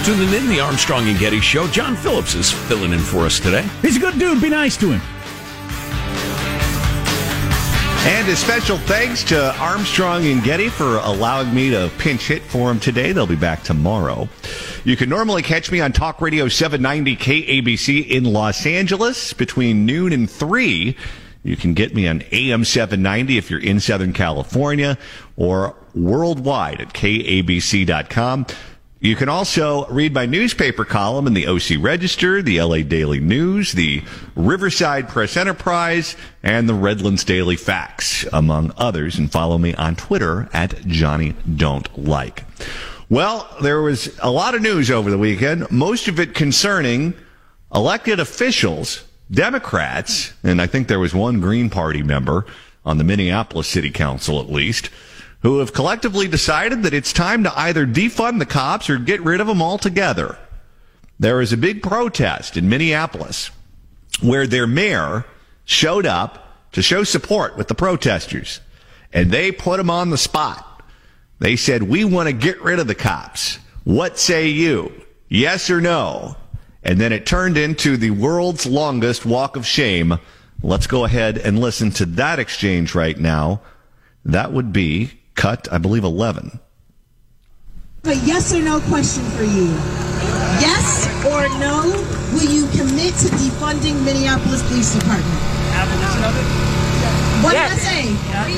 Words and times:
For 0.00 0.06
tuning 0.06 0.32
in 0.34 0.48
the 0.48 0.60
Armstrong 0.60 1.08
and 1.08 1.18
Getty 1.18 1.40
Show. 1.40 1.66
John 1.68 1.96
Phillips 1.96 2.34
is 2.34 2.50
filling 2.50 2.92
in 2.92 2.98
for 3.00 3.20
us 3.20 3.40
today. 3.40 3.66
He's 3.82 3.96
a 3.96 4.00
good 4.00 4.18
dude. 4.18 4.40
Be 4.40 4.48
nice 4.48 4.76
to 4.78 4.92
him. 4.92 5.00
And 8.02 8.28
a 8.28 8.36
special 8.36 8.78
thanks 8.78 9.22
to 9.24 9.54
Armstrong 9.58 10.24
and 10.26 10.42
Getty 10.42 10.68
for 10.68 10.98
allowing 10.98 11.54
me 11.54 11.70
to 11.70 11.90
pinch 11.98 12.28
hit 12.28 12.42
for 12.42 12.70
him 12.70 12.80
today. 12.80 13.12
They'll 13.12 13.26
be 13.26 13.36
back 13.36 13.62
tomorrow. 13.62 14.28
You 14.84 14.96
can 14.96 15.08
normally 15.08 15.42
catch 15.42 15.70
me 15.70 15.80
on 15.80 15.92
Talk 15.92 16.20
Radio 16.22 16.48
790 16.48 17.16
KABC 17.16 18.08
in 18.08 18.24
Los 18.24 18.64
Angeles 18.64 19.32
between 19.34 19.84
noon 19.84 20.12
and 20.12 20.30
3. 20.30 20.96
You 21.42 21.56
can 21.56 21.74
get 21.74 21.94
me 21.94 22.06
on 22.06 22.22
AM 22.32 22.64
790 22.64 23.38
if 23.38 23.50
you're 23.50 23.60
in 23.60 23.80
Southern 23.80 24.12
California 24.12 24.96
or 25.36 25.74
worldwide 25.94 26.80
at 26.80 26.92
kabc.com. 26.92 28.46
You 29.02 29.16
can 29.16 29.30
also 29.30 29.86
read 29.86 30.12
my 30.12 30.26
newspaper 30.26 30.84
column 30.84 31.26
in 31.26 31.32
the 31.32 31.46
OC 31.46 31.82
Register, 31.82 32.42
the 32.42 32.60
LA 32.60 32.82
Daily 32.82 33.18
News, 33.18 33.72
the 33.72 34.02
Riverside 34.36 35.08
Press 35.08 35.38
Enterprise, 35.38 36.16
and 36.42 36.68
the 36.68 36.74
Redlands 36.74 37.24
Daily 37.24 37.56
Facts, 37.56 38.26
among 38.30 38.74
others, 38.76 39.16
and 39.16 39.32
follow 39.32 39.56
me 39.56 39.74
on 39.76 39.96
Twitter 39.96 40.50
at 40.52 40.86
Johnny 40.86 41.34
Don't 41.56 41.88
Like. 41.98 42.44
Well, 43.08 43.48
there 43.62 43.80
was 43.80 44.18
a 44.20 44.30
lot 44.30 44.54
of 44.54 44.60
news 44.60 44.90
over 44.90 45.10
the 45.10 45.16
weekend, 45.16 45.70
most 45.70 46.06
of 46.06 46.20
it 46.20 46.34
concerning 46.34 47.14
elected 47.74 48.20
officials, 48.20 49.02
Democrats, 49.30 50.34
and 50.42 50.60
I 50.60 50.66
think 50.66 50.88
there 50.88 51.00
was 51.00 51.14
one 51.14 51.40
Green 51.40 51.70
Party 51.70 52.02
member 52.02 52.44
on 52.84 52.98
the 52.98 53.04
Minneapolis 53.04 53.66
City 53.66 53.90
Council 53.90 54.40
at 54.40 54.50
least, 54.50 54.90
who 55.42 55.58
have 55.58 55.72
collectively 55.72 56.28
decided 56.28 56.82
that 56.82 56.94
it's 56.94 57.12
time 57.12 57.44
to 57.44 57.58
either 57.58 57.86
defund 57.86 58.38
the 58.38 58.46
cops 58.46 58.90
or 58.90 58.98
get 58.98 59.22
rid 59.22 59.40
of 59.40 59.46
them 59.46 59.62
altogether. 59.62 60.38
There 61.18 61.40
is 61.40 61.52
a 61.52 61.56
big 61.56 61.82
protest 61.82 62.56
in 62.56 62.68
Minneapolis 62.68 63.50
where 64.22 64.46
their 64.46 64.66
mayor 64.66 65.24
showed 65.64 66.06
up 66.06 66.72
to 66.72 66.82
show 66.82 67.04
support 67.04 67.56
with 67.56 67.68
the 67.68 67.74
protesters 67.74 68.60
and 69.12 69.30
they 69.30 69.50
put 69.50 69.78
them 69.78 69.90
on 69.90 70.10
the 70.10 70.18
spot. 70.18 70.82
They 71.38 71.56
said, 71.56 71.82
we 71.82 72.04
want 72.04 72.28
to 72.28 72.34
get 72.34 72.62
rid 72.62 72.78
of 72.78 72.86
the 72.86 72.94
cops. 72.94 73.58
What 73.84 74.18
say 74.18 74.48
you? 74.48 74.92
Yes 75.28 75.70
or 75.70 75.80
no? 75.80 76.36
And 76.82 77.00
then 77.00 77.12
it 77.12 77.26
turned 77.26 77.56
into 77.56 77.96
the 77.96 78.10
world's 78.10 78.66
longest 78.66 79.24
walk 79.24 79.56
of 79.56 79.66
shame. 79.66 80.18
Let's 80.62 80.86
go 80.86 81.04
ahead 81.04 81.38
and 81.38 81.58
listen 81.58 81.90
to 81.92 82.06
that 82.06 82.38
exchange 82.38 82.94
right 82.94 83.18
now. 83.18 83.62
That 84.24 84.52
would 84.52 84.72
be 84.72 85.19
cut, 85.34 85.68
I 85.72 85.78
believe, 85.78 86.04
11. 86.04 86.58
A 88.04 88.14
yes 88.24 88.54
or 88.54 88.62
no 88.62 88.80
question 88.88 89.24
for 89.36 89.44
you. 89.44 89.68
Yes 90.60 91.04
or 91.28 91.48
no, 91.60 91.84
will 92.32 92.48
you 92.48 92.64
commit 92.76 93.12
to 93.20 93.28
defunding 93.36 94.00
Minneapolis 94.04 94.62
Police 94.68 94.94
Department? 94.96 95.40
Abolition 95.76 96.24
of 96.24 96.32
it? 96.36 96.48
What 97.44 97.54
yes. 97.56 97.72
did 97.72 97.76
I 97.76 97.88
say? 97.88 98.02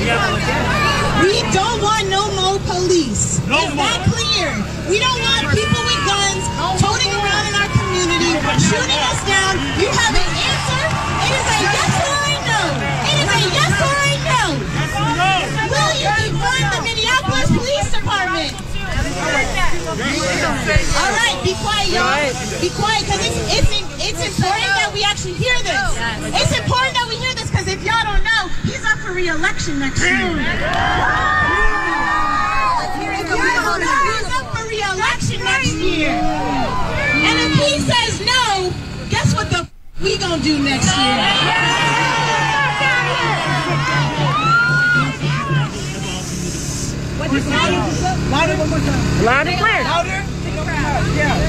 Yeah, 0.03 1.23
we, 1.23 1.27
we 1.27 1.35
don't 1.55 1.79
want 1.83 2.07
no 2.11 2.27
more 2.35 2.59
police. 2.67 3.39
No 3.47 3.63
Is 3.63 3.75
more. 3.75 3.87
that 3.87 4.03
clear? 4.11 4.51
We 4.91 4.99
don't 4.99 5.19
want 5.23 5.55
people 5.55 5.81
with 5.87 6.01
guns 6.03 6.43
toting 6.83 7.11
around 7.15 7.43
in 7.47 7.55
our 7.55 7.71
community, 7.71 8.35
shooting 8.59 9.01
us 9.07 9.19
down. 9.23 9.55
You 9.79 9.87
have 9.87 10.15
an 10.15 10.29
answer? 10.35 10.83
It 11.23 11.31
is 11.31 11.47
a 11.47 11.59
yes 11.63 11.92
All 19.93 19.99
right, 19.99 21.37
be 21.43 21.53
quiet, 21.61 21.93
y'all. 21.93 22.17
Be 22.57 22.69
quiet, 22.73 23.05
because 23.05 23.21
it's, 23.21 23.37
it's, 23.53 23.69
it's 24.01 24.25
important 24.25 24.73
that 24.73 24.89
we 24.89 25.03
actually 25.05 25.37
hear 25.37 25.53
this. 25.61 25.77
It's 26.33 26.49
important 26.57 26.97
that 26.97 27.05
we 27.07 27.15
hear 27.21 27.29
this, 27.37 27.51
because 27.53 27.67
if 27.69 27.77
y'all 27.85 28.01
don't 28.01 28.25
know, 28.25 28.49
he's 28.65 28.81
up 28.89 28.97
for 29.05 29.13
re-election 29.13 29.77
next 29.77 30.01
year. 30.01 30.17
He's 30.17 30.41
up 34.33 34.49
for 34.49 34.65
re-election 34.65 35.45
next 35.45 35.77
year. 35.77 36.09
And 36.09 37.37
if 37.37 37.53
he 37.53 37.77
says 37.85 38.17
no, 38.25 38.73
guess 39.13 39.35
what 39.35 39.51
the 39.51 39.69
we 40.01 40.17
gonna 40.17 40.41
do 40.41 40.57
next 40.57 40.89
year? 40.89 41.21
What 47.19 47.29
is 47.31 47.45
that? 47.45 48.12
Louder 48.31 48.55
one 48.57 48.69
more 48.69 48.79
time. 48.79 49.25
Loud 49.25 49.47
and 49.47 49.57
clear. 49.59 49.83
Louder. 49.83 50.23
Yeah. 51.15 51.42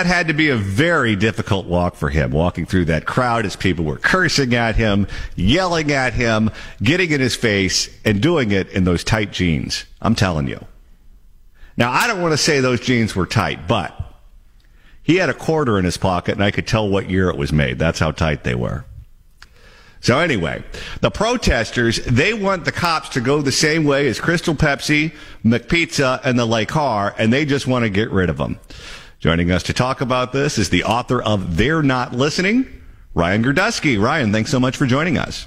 That 0.00 0.06
had 0.06 0.28
to 0.28 0.32
be 0.32 0.48
a 0.48 0.56
very 0.56 1.14
difficult 1.14 1.66
walk 1.66 1.94
for 1.94 2.08
him, 2.08 2.30
walking 2.30 2.64
through 2.64 2.86
that 2.86 3.04
crowd 3.04 3.44
as 3.44 3.54
people 3.54 3.84
were 3.84 3.98
cursing 3.98 4.54
at 4.54 4.74
him, 4.74 5.06
yelling 5.36 5.92
at 5.92 6.14
him, 6.14 6.50
getting 6.82 7.10
in 7.10 7.20
his 7.20 7.36
face, 7.36 7.90
and 8.02 8.22
doing 8.22 8.50
it 8.50 8.70
in 8.70 8.84
those 8.84 9.04
tight 9.04 9.30
jeans. 9.30 9.84
I'm 10.00 10.14
telling 10.14 10.48
you. 10.48 10.64
Now, 11.76 11.92
I 11.92 12.06
don't 12.06 12.22
want 12.22 12.32
to 12.32 12.38
say 12.38 12.60
those 12.60 12.80
jeans 12.80 13.14
were 13.14 13.26
tight, 13.26 13.68
but 13.68 13.94
he 15.02 15.16
had 15.16 15.28
a 15.28 15.34
quarter 15.34 15.78
in 15.78 15.84
his 15.84 15.98
pocket, 15.98 16.32
and 16.32 16.42
I 16.42 16.50
could 16.50 16.66
tell 16.66 16.88
what 16.88 17.10
year 17.10 17.28
it 17.28 17.36
was 17.36 17.52
made. 17.52 17.78
That's 17.78 17.98
how 17.98 18.10
tight 18.10 18.42
they 18.42 18.54
were. 18.54 18.86
So 20.00 20.18
anyway, 20.18 20.64
the 21.02 21.10
protesters, 21.10 22.02
they 22.06 22.32
want 22.32 22.64
the 22.64 22.72
cops 22.72 23.10
to 23.10 23.20
go 23.20 23.42
the 23.42 23.52
same 23.52 23.84
way 23.84 24.08
as 24.08 24.18
Crystal 24.18 24.54
Pepsi, 24.54 25.12
McPizza, 25.44 26.22
and 26.24 26.38
the 26.38 26.46
Le 26.46 26.64
Car, 26.64 27.14
and 27.18 27.30
they 27.30 27.44
just 27.44 27.66
want 27.66 27.82
to 27.82 27.90
get 27.90 28.10
rid 28.10 28.30
of 28.30 28.38
them. 28.38 28.58
Joining 29.20 29.50
us 29.50 29.62
to 29.64 29.74
talk 29.74 30.00
about 30.00 30.32
this 30.32 30.56
is 30.56 30.70
the 30.70 30.84
author 30.84 31.20
of 31.20 31.58
They're 31.58 31.82
Not 31.82 32.14
Listening, 32.14 32.66
Ryan 33.12 33.44
Gerdusky. 33.44 34.00
Ryan, 34.02 34.32
thanks 34.32 34.50
so 34.50 34.58
much 34.58 34.78
for 34.78 34.86
joining 34.86 35.18
us. 35.18 35.46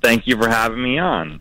Thank 0.00 0.28
you 0.28 0.40
for 0.40 0.48
having 0.48 0.80
me 0.80 0.96
on. 0.96 1.40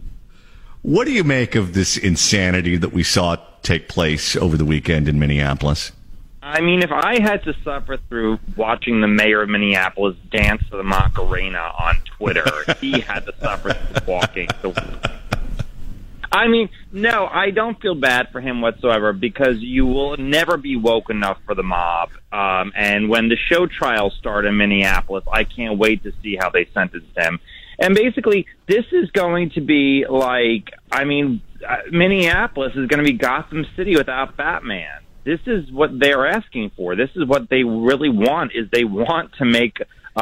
What 0.81 1.05
do 1.05 1.11
you 1.11 1.23
make 1.23 1.53
of 1.53 1.75
this 1.75 1.95
insanity 1.95 2.75
that 2.77 2.91
we 2.91 3.03
saw 3.03 3.37
take 3.61 3.87
place 3.87 4.35
over 4.35 4.57
the 4.57 4.65
weekend 4.65 5.07
in 5.07 5.19
Minneapolis? 5.19 5.91
I 6.41 6.59
mean, 6.59 6.81
if 6.81 6.91
I 6.91 7.21
had 7.21 7.43
to 7.43 7.53
suffer 7.63 7.97
through 8.09 8.39
watching 8.55 9.01
the 9.01 9.07
mayor 9.07 9.43
of 9.43 9.49
Minneapolis 9.49 10.17
dance 10.31 10.63
to 10.71 10.77
the 10.77 10.83
Macarena 10.83 11.71
on 11.77 11.97
Twitter, 12.17 12.49
he 12.81 12.99
had 12.99 13.27
to 13.27 13.33
suffer 13.39 13.73
through 13.73 14.11
walking 14.11 14.47
the. 14.63 15.18
I 16.31 16.47
mean, 16.47 16.69
no, 16.91 17.25
I 17.25 17.49
don't 17.49 17.79
feel 17.81 17.95
bad 17.95 18.29
for 18.31 18.39
him 18.39 18.61
whatsoever 18.61 19.13
because 19.13 19.57
you 19.59 19.85
will 19.85 20.17
never 20.17 20.57
be 20.57 20.75
woke 20.75 21.09
enough 21.09 21.39
for 21.45 21.55
the 21.55 21.63
mob. 21.63 22.09
Um, 22.31 22.71
and 22.75 23.09
when 23.09 23.29
the 23.29 23.35
show 23.35 23.65
trials 23.65 24.15
start 24.19 24.45
in 24.45 24.57
Minneapolis, 24.57 25.23
I 25.31 25.43
can't 25.43 25.77
wait 25.77 26.03
to 26.03 26.11
see 26.21 26.37
how 26.39 26.49
they 26.49 26.67
sentence 26.73 27.05
him. 27.17 27.39
And 27.79 27.95
basically, 27.95 28.45
this 28.67 28.85
is 28.91 29.09
going 29.11 29.51
to 29.51 29.61
be 29.61 30.05
like, 30.07 30.71
I 30.91 31.05
mean, 31.05 31.41
uh, 31.67 31.77
Minneapolis 31.91 32.73
is 32.75 32.87
going 32.87 33.03
to 33.03 33.09
be 33.09 33.17
Gotham 33.17 33.65
City 33.75 33.95
without 33.95 34.37
Batman. 34.37 35.01
This 35.23 35.39
is 35.45 35.71
what 35.71 35.97
they're 35.97 36.27
asking 36.27 36.71
for. 36.75 36.95
This 36.95 37.09
is 37.15 37.25
what 37.25 37.49
they 37.49 37.63
really 37.63 38.09
want. 38.09 38.51
Is 38.53 38.69
they 38.71 38.83
want 38.83 39.33
to 39.37 39.45
make. 39.45 39.77
Uh, 40.15 40.19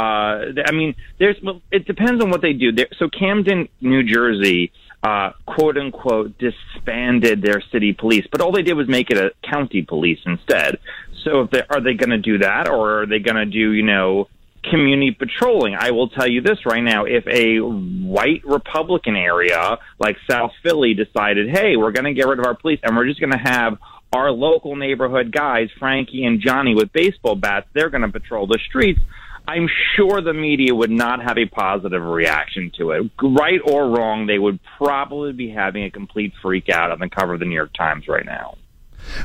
I 0.65 0.71
mean, 0.71 0.95
there's. 1.19 1.38
Well, 1.42 1.62
it 1.71 1.86
depends 1.86 2.21
on 2.24 2.30
what 2.30 2.42
they 2.42 2.54
do. 2.54 2.71
There, 2.71 2.88
so 2.98 3.07
Camden, 3.09 3.69
New 3.80 4.04
Jersey, 4.04 4.71
uh, 5.03 5.31
quote 5.45 5.77
unquote, 5.77 6.38
disbanded 6.38 7.41
their 7.41 7.61
city 7.71 7.94
police, 7.94 8.25
but 8.31 8.41
all 8.41 8.51
they 8.51 8.63
did 8.63 8.73
was 8.73 8.88
make 8.88 9.09
it 9.09 9.17
a 9.17 9.31
county 9.47 9.81
police 9.81 10.19
instead. 10.25 10.79
So, 11.23 11.41
if 11.41 11.51
they 11.51 11.61
are 11.69 11.81
they 11.81 11.94
going 11.94 12.09
to 12.09 12.17
do 12.17 12.39
that, 12.39 12.67
or 12.69 13.01
are 13.01 13.05
they 13.05 13.19
going 13.19 13.35
to 13.35 13.45
do, 13.45 13.71
you 13.71 13.83
know, 13.83 14.27
community 14.69 15.11
patrolling. 15.11 15.75
I 15.75 15.91
will 15.91 16.09
tell 16.09 16.27
you 16.27 16.41
this 16.41 16.65
right 16.65 16.83
now. 16.83 17.05
If 17.05 17.25
a 17.27 17.59
white 17.59 18.44
Republican 18.45 19.15
area 19.15 19.77
like 19.99 20.17
South 20.29 20.51
Philly 20.63 20.94
decided, 20.94 21.49
hey, 21.49 21.75
we're 21.77 21.91
going 21.91 22.05
to 22.05 22.13
get 22.13 22.27
rid 22.27 22.39
of 22.39 22.45
our 22.45 22.55
police 22.55 22.79
and 22.83 22.95
we're 22.95 23.07
just 23.07 23.19
going 23.19 23.31
to 23.31 23.38
have 23.38 23.77
our 24.13 24.31
local 24.31 24.75
neighborhood 24.75 25.31
guys, 25.31 25.69
Frankie 25.79 26.25
and 26.25 26.41
Johnny 26.41 26.75
with 26.75 26.91
baseball 26.94 27.35
bats, 27.35 27.67
they're 27.73 27.89
going 27.89 28.01
to 28.01 28.11
patrol 28.11 28.47
the 28.47 28.59
streets. 28.67 28.99
I'm 29.47 29.69
sure 29.95 30.21
the 30.21 30.33
media 30.33 30.75
would 30.75 30.91
not 30.91 31.23
have 31.23 31.38
a 31.38 31.45
positive 31.45 32.03
reaction 32.03 32.71
to 32.77 32.91
it. 32.91 33.11
Right 33.21 33.61
or 33.63 33.89
wrong, 33.89 34.27
they 34.27 34.39
would 34.39 34.59
probably 34.77 35.31
be 35.31 35.49
having 35.49 35.85
a 35.85 35.89
complete 35.89 36.33
freak 36.41 36.67
out 36.69 36.91
on 36.91 36.99
the 36.99 37.09
cover 37.09 37.35
of 37.35 37.39
the 37.39 37.45
New 37.45 37.55
York 37.55 37.73
Times 37.73 38.07
right 38.07 38.25
now. 38.25 38.57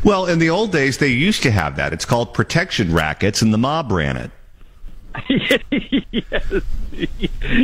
Well, 0.04 0.26
in 0.26 0.38
the 0.38 0.48
old 0.48 0.70
days, 0.70 0.98
they 0.98 1.08
used 1.08 1.42
to 1.42 1.50
have 1.50 1.74
that. 1.76 1.92
It's 1.92 2.04
called 2.04 2.34
protection 2.34 2.94
rackets, 2.94 3.42
and 3.42 3.52
the 3.52 3.58
mob 3.58 3.90
ran 3.90 4.16
it. 4.16 4.30
yes. 6.10 6.62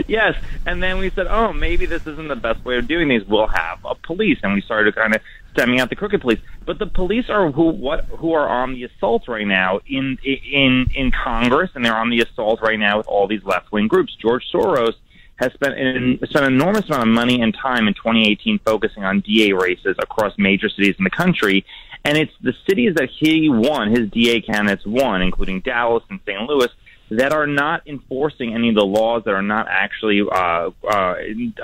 yes. 0.06 0.37
And 0.66 0.82
then 0.82 0.99
we 0.99 1.10
said, 1.10 1.26
oh, 1.28 1.52
maybe 1.52 1.87
this 1.87 2.06
isn't 2.06 2.28
the 2.28 2.37
best 2.37 2.64
way 2.64 2.76
of 2.76 2.88
doing 2.88 3.08
these. 3.08 3.25
We'll 3.25 3.46
have 3.46 3.78
a 3.84 3.94
police. 3.94 4.38
And 4.43 4.52
we 4.52 4.60
started 4.62 4.94
to 4.94 5.00
kind 5.00 5.14
of 5.14 5.22
stemming 5.52 5.80
out 5.80 5.90
the 5.90 5.96
crooked 5.96 6.20
police. 6.20 6.40
But 6.66 6.78
the 6.78 6.86
police 6.86 7.28
are 7.28 7.50
who 7.50 7.70
what 7.70 8.04
who 8.04 8.32
are 8.32 8.48
on 8.48 8.74
the 8.74 8.84
assault 8.84 9.28
right 9.28 9.46
now 9.46 9.80
in 9.86 10.18
in 10.24 10.86
in 10.94 11.10
Congress, 11.10 11.70
and 11.74 11.84
they're 11.84 11.96
on 11.96 12.10
the 12.10 12.20
assault 12.20 12.60
right 12.62 12.78
now 12.78 12.98
with 12.98 13.06
all 13.06 13.26
these 13.26 13.44
left 13.44 13.72
wing 13.72 13.88
groups. 13.88 14.14
George 14.20 14.44
Soros 14.52 14.94
has 15.36 15.52
spent 15.52 15.78
an, 15.78 16.18
spent 16.28 16.46
an 16.46 16.52
enormous 16.52 16.86
amount 16.86 17.02
of 17.02 17.14
money 17.14 17.40
and 17.40 17.54
time 17.54 17.86
in 17.86 17.94
2018 17.94 18.58
focusing 18.64 19.05
on 19.05 19.20
DA 19.20 19.52
races 19.52 19.96
across 19.98 20.32
major 20.36 20.69
cities 20.69 20.96
in 20.98 21.05
the 21.05 21.10
country. 21.10 21.64
And 22.05 22.17
it's 22.17 22.32
the 22.40 22.55
cities 22.69 22.94
that 22.96 23.08
he 23.10 23.48
won, 23.48 23.90
his 23.90 24.10
DA 24.10 24.40
candidates 24.40 24.86
won, 24.86 25.22
including 25.22 25.60
Dallas 25.60 26.02
and 26.10 26.20
St. 26.26 26.40
Louis, 26.43 26.69
that 27.10 27.32
are 27.32 27.46
not 27.46 27.86
enforcing 27.86 28.55
any 28.55 28.69
of 28.69 28.74
the 28.74 28.84
laws, 28.84 29.22
that 29.24 29.32
are 29.32 29.43
not 29.43 29.67
actually 29.69 30.20
uh, 30.20 30.70
uh, 30.84 31.15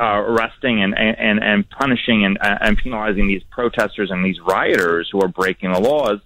uh, 0.01 0.21
arresting 0.21 0.83
and, 0.83 0.97
and, 0.97 1.43
and 1.43 1.69
punishing 1.69 2.25
and, 2.25 2.39
and 2.41 2.79
penalizing 2.79 3.29
these 3.29 3.43
protesters 3.51 4.11
and 4.11 4.25
these 4.25 4.41
rioters 4.41 5.09
who 5.13 5.21
are 5.21 5.29
breaking 5.29 5.73
the 5.73 5.81
laws. 5.81 6.21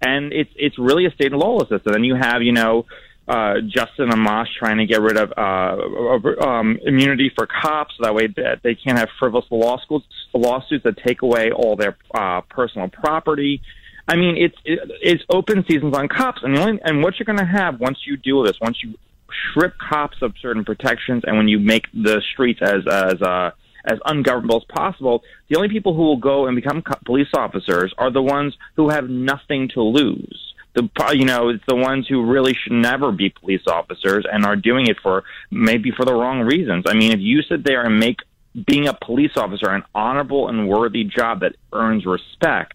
And 0.00 0.32
it's 0.32 0.50
it's 0.54 0.78
really 0.78 1.06
a 1.06 1.10
state 1.10 1.32
of 1.32 1.40
lawlessness. 1.40 1.82
And 1.84 1.94
then 1.94 2.04
you 2.04 2.14
have, 2.14 2.42
you 2.42 2.52
know, 2.52 2.86
uh, 3.26 3.54
Justin 3.66 4.10
Amash 4.10 4.46
trying 4.58 4.78
to 4.78 4.86
get 4.86 5.00
rid 5.00 5.16
of 5.16 5.32
uh, 5.36 6.46
um, 6.46 6.78
immunity 6.82 7.32
for 7.34 7.46
cops. 7.46 7.94
That 8.00 8.14
way, 8.14 8.28
that 8.28 8.60
they 8.62 8.74
can't 8.74 8.96
have 8.96 9.08
frivolous 9.18 9.44
law 9.50 9.78
schools, 9.80 10.04
lawsuits 10.32 10.84
that 10.84 10.98
take 10.98 11.22
away 11.22 11.50
all 11.50 11.76
their 11.76 11.96
uh, 12.14 12.42
personal 12.42 12.88
property. 12.88 13.60
I 14.08 14.16
mean, 14.16 14.36
it's 14.38 14.56
it, 14.64 14.78
it's 15.02 15.22
open 15.28 15.64
seasons 15.68 15.94
on 15.94 16.08
cops, 16.08 16.42
and 16.42 16.56
the 16.56 16.60
only 16.60 16.80
and 16.82 17.02
what 17.02 17.18
you're 17.18 17.26
going 17.26 17.38
to 17.38 17.44
have 17.44 17.78
once 17.78 17.98
you 18.06 18.16
do 18.16 18.42
this, 18.44 18.58
once 18.60 18.78
you 18.82 18.94
strip 19.50 19.74
cops 19.78 20.16
of 20.22 20.32
certain 20.40 20.64
protections, 20.64 21.24
and 21.26 21.36
when 21.36 21.46
you 21.46 21.58
make 21.58 21.86
the 21.92 22.22
streets 22.32 22.60
as 22.62 22.86
as 22.90 23.20
uh, 23.20 23.50
as 23.84 23.98
ungovernable 24.06 24.56
as 24.56 24.64
possible, 24.74 25.22
the 25.48 25.56
only 25.56 25.68
people 25.68 25.94
who 25.94 26.02
will 26.02 26.16
go 26.16 26.46
and 26.46 26.56
become 26.56 26.80
co- 26.80 26.98
police 27.04 27.28
officers 27.34 27.92
are 27.98 28.10
the 28.10 28.22
ones 28.22 28.56
who 28.76 28.88
have 28.88 29.10
nothing 29.10 29.68
to 29.74 29.82
lose. 29.82 30.54
The 30.74 30.88
you 31.12 31.26
know 31.26 31.50
it's 31.50 31.64
the 31.68 31.76
ones 31.76 32.06
who 32.08 32.24
really 32.24 32.54
should 32.54 32.72
never 32.72 33.12
be 33.12 33.28
police 33.28 33.66
officers 33.66 34.24
and 34.30 34.46
are 34.46 34.56
doing 34.56 34.86
it 34.86 34.96
for 35.02 35.24
maybe 35.50 35.90
for 35.90 36.06
the 36.06 36.14
wrong 36.14 36.40
reasons. 36.40 36.84
I 36.86 36.94
mean, 36.94 37.12
if 37.12 37.20
you 37.20 37.42
sit 37.42 37.62
there 37.62 37.82
and 37.82 38.00
make 38.00 38.20
being 38.66 38.88
a 38.88 38.94
police 38.94 39.32
officer 39.36 39.68
an 39.68 39.82
honorable 39.94 40.48
and 40.48 40.66
worthy 40.66 41.04
job 41.04 41.40
that 41.40 41.56
earns 41.72 42.06
respect 42.06 42.74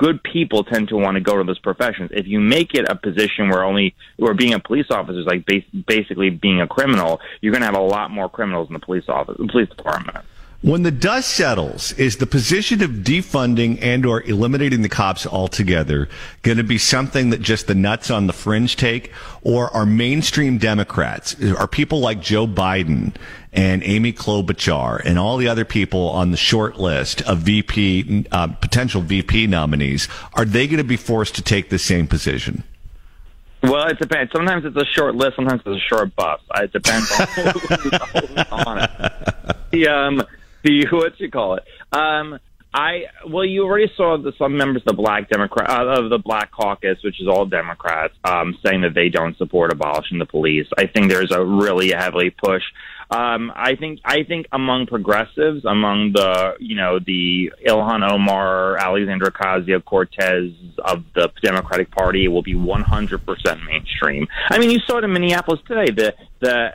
good 0.00 0.22
people 0.22 0.64
tend 0.64 0.88
to 0.88 0.96
want 0.96 1.16
to 1.16 1.20
go 1.20 1.36
to 1.36 1.44
those 1.44 1.58
professions. 1.58 2.10
If 2.14 2.26
you 2.26 2.40
make 2.40 2.74
it 2.74 2.88
a 2.88 2.96
position 2.96 3.50
where 3.50 3.62
only 3.62 3.94
where 4.16 4.32
being 4.32 4.54
a 4.54 4.58
police 4.58 4.86
officer 4.90 5.20
is 5.20 5.26
like 5.26 5.44
bas- 5.44 5.62
basically 5.86 6.30
being 6.30 6.62
a 6.62 6.66
criminal, 6.66 7.20
you're 7.42 7.52
going 7.52 7.60
to 7.60 7.66
have 7.66 7.76
a 7.76 7.82
lot 7.82 8.10
more 8.10 8.30
criminals 8.30 8.68
in 8.68 8.72
the 8.72 8.80
police 8.80 9.08
office, 9.08 9.36
the 9.38 9.46
police 9.46 9.68
department. 9.68 10.24
When 10.62 10.82
the 10.82 10.90
dust 10.90 11.30
settles, 11.30 11.92
is 11.92 12.18
the 12.18 12.26
position 12.26 12.82
of 12.82 12.90
defunding 12.90 13.78
and 13.80 14.04
or 14.04 14.22
eliminating 14.22 14.82
the 14.82 14.90
cops 14.90 15.26
altogether 15.26 16.06
going 16.42 16.58
to 16.58 16.64
be 16.64 16.76
something 16.76 17.30
that 17.30 17.40
just 17.40 17.66
the 17.66 17.74
nuts 17.74 18.10
on 18.10 18.26
the 18.26 18.34
fringe 18.34 18.76
take? 18.76 19.10
Or 19.40 19.70
are 19.74 19.86
mainstream 19.86 20.58
Democrats, 20.58 21.34
are 21.42 21.66
people 21.66 22.00
like 22.00 22.20
Joe 22.20 22.46
Biden 22.46 23.14
and 23.54 23.82
Amy 23.84 24.12
Klobuchar 24.12 25.00
and 25.02 25.18
all 25.18 25.38
the 25.38 25.48
other 25.48 25.64
people 25.64 26.10
on 26.10 26.30
the 26.30 26.36
short 26.36 26.78
list 26.78 27.22
of 27.22 27.38
VP, 27.38 28.26
uh, 28.30 28.48
potential 28.48 29.00
VP 29.00 29.46
nominees, 29.46 30.08
are 30.34 30.44
they 30.44 30.66
going 30.66 30.76
to 30.76 30.84
be 30.84 30.98
forced 30.98 31.36
to 31.36 31.42
take 31.42 31.70
the 31.70 31.78
same 31.78 32.06
position? 32.06 32.64
Well, 33.62 33.86
it 33.88 33.98
depends. 33.98 34.30
Sometimes 34.32 34.66
it's 34.66 34.76
a 34.76 34.84
short 34.84 35.14
list. 35.14 35.36
Sometimes 35.36 35.62
it's 35.64 35.82
a 35.82 35.88
short 35.88 36.14
bus. 36.16 36.40
It 36.56 36.70
depends 36.70 37.10
on 37.18 37.26
who's 37.28 38.46
on 38.50 38.78
it. 38.78 38.90
The 39.70 39.86
um, 39.86 40.26
the 40.64 40.86
what 40.92 41.18
you 41.18 41.30
call 41.30 41.56
it? 41.56 41.64
Um, 41.92 42.38
I 42.72 43.04
well, 43.28 43.44
you 43.44 43.64
already 43.64 43.90
saw 43.96 44.16
the, 44.16 44.32
some 44.38 44.56
members 44.56 44.82
of 44.86 44.96
the 44.96 45.02
Black 45.02 45.28
Democrat 45.28 45.68
uh, 45.68 46.02
of 46.02 46.10
the 46.10 46.18
Black 46.18 46.52
Caucus, 46.52 46.98
which 47.02 47.20
is 47.20 47.26
all 47.26 47.44
Democrats, 47.44 48.14
um, 48.24 48.56
saying 48.64 48.82
that 48.82 48.94
they 48.94 49.08
don't 49.08 49.36
support 49.38 49.72
abolishing 49.72 50.18
the 50.18 50.26
police. 50.26 50.66
I 50.78 50.86
think 50.86 51.10
there's 51.10 51.32
a 51.32 51.44
really 51.44 51.90
heavily 51.90 52.30
push. 52.30 52.62
Um, 53.10 53.50
I 53.56 53.74
think 53.74 53.98
I 54.04 54.22
think 54.22 54.46
among 54.52 54.86
progressives, 54.86 55.64
among 55.64 56.12
the 56.12 56.54
you 56.60 56.76
know 56.76 57.00
the 57.00 57.52
Ilhan 57.66 58.08
Omar, 58.08 58.76
Alexandra 58.76 59.32
Ocasio 59.32 59.84
Cortez 59.84 60.52
of 60.78 61.02
the 61.16 61.28
Democratic 61.42 61.90
Party, 61.90 62.28
will 62.28 62.42
be 62.42 62.54
100% 62.54 63.64
mainstream. 63.66 64.28
I 64.48 64.58
mean, 64.58 64.70
you 64.70 64.78
saw 64.86 64.98
it 64.98 65.04
in 65.04 65.12
Minneapolis 65.12 65.60
today. 65.66 65.90
The 65.90 66.14
the 66.38 66.68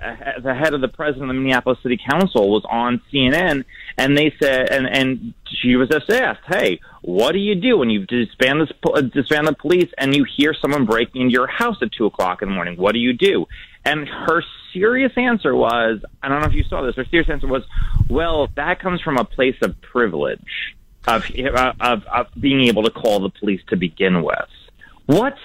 the 0.44 0.54
head 0.54 0.74
of 0.74 0.82
the 0.82 0.90
president 0.90 1.30
of 1.30 1.36
the 1.36 1.42
Minneapolis 1.42 1.80
City 1.82 1.98
Council 1.98 2.50
was 2.50 2.66
on 2.70 3.02
CNN, 3.14 3.64
and 3.98 4.18
they 4.18 4.34
said, 4.38 4.72
and 4.72 4.88
and 4.88 5.34
she 5.48 5.78
was 5.78 5.88
just 5.88 6.10
asked, 6.10 6.42
"Hey, 6.50 6.82
what 7.02 7.32
do 7.32 7.40
you 7.40 7.56
do 7.56 7.78
when 7.78 7.90
you 7.90 8.06
disband 8.06 8.60
the 8.60 9.12
disband 9.14 9.48
the 9.48 9.54
police 9.54 9.90
and 9.98 10.14
you 10.14 10.26
hear 10.26 10.54
someone 10.54 10.86
breaking 10.86 11.22
into 11.22 11.32
your 11.32 11.48
house 11.48 11.78
at 11.82 11.94
two 11.94 12.08
o'clock 12.08 12.42
in 12.42 12.50
the 12.50 12.56
morning? 12.56 12.76
What 12.76 12.92
do 12.92 13.00
you 13.00 13.14
do?" 13.14 13.48
And 13.86 14.08
her 14.08 14.44
serious 14.74 15.14
answer 15.16 15.56
was, 15.56 16.00
I 16.22 16.28
don't 16.28 16.42
know 16.42 16.48
if 16.48 16.54
you 16.54 16.64
saw 16.64 16.82
this. 16.82 16.96
Her 16.96 17.06
serious 17.06 17.30
answer 17.30 17.48
was, 17.48 17.64
"Well, 18.10 18.50
that 18.56 18.80
comes 18.80 19.00
from 19.02 19.18
a 19.18 19.24
place 19.24 19.56
of 19.62 19.80
privilege, 19.82 20.76
of 21.08 21.30
of, 21.80 22.04
of 22.06 22.28
being 22.40 22.62
able 22.68 22.84
to 22.84 22.90
call 22.90 23.20
the 23.20 23.30
police 23.30 23.62
to 23.70 23.76
begin 23.76 24.24
with." 24.24 24.50
What 25.06 25.38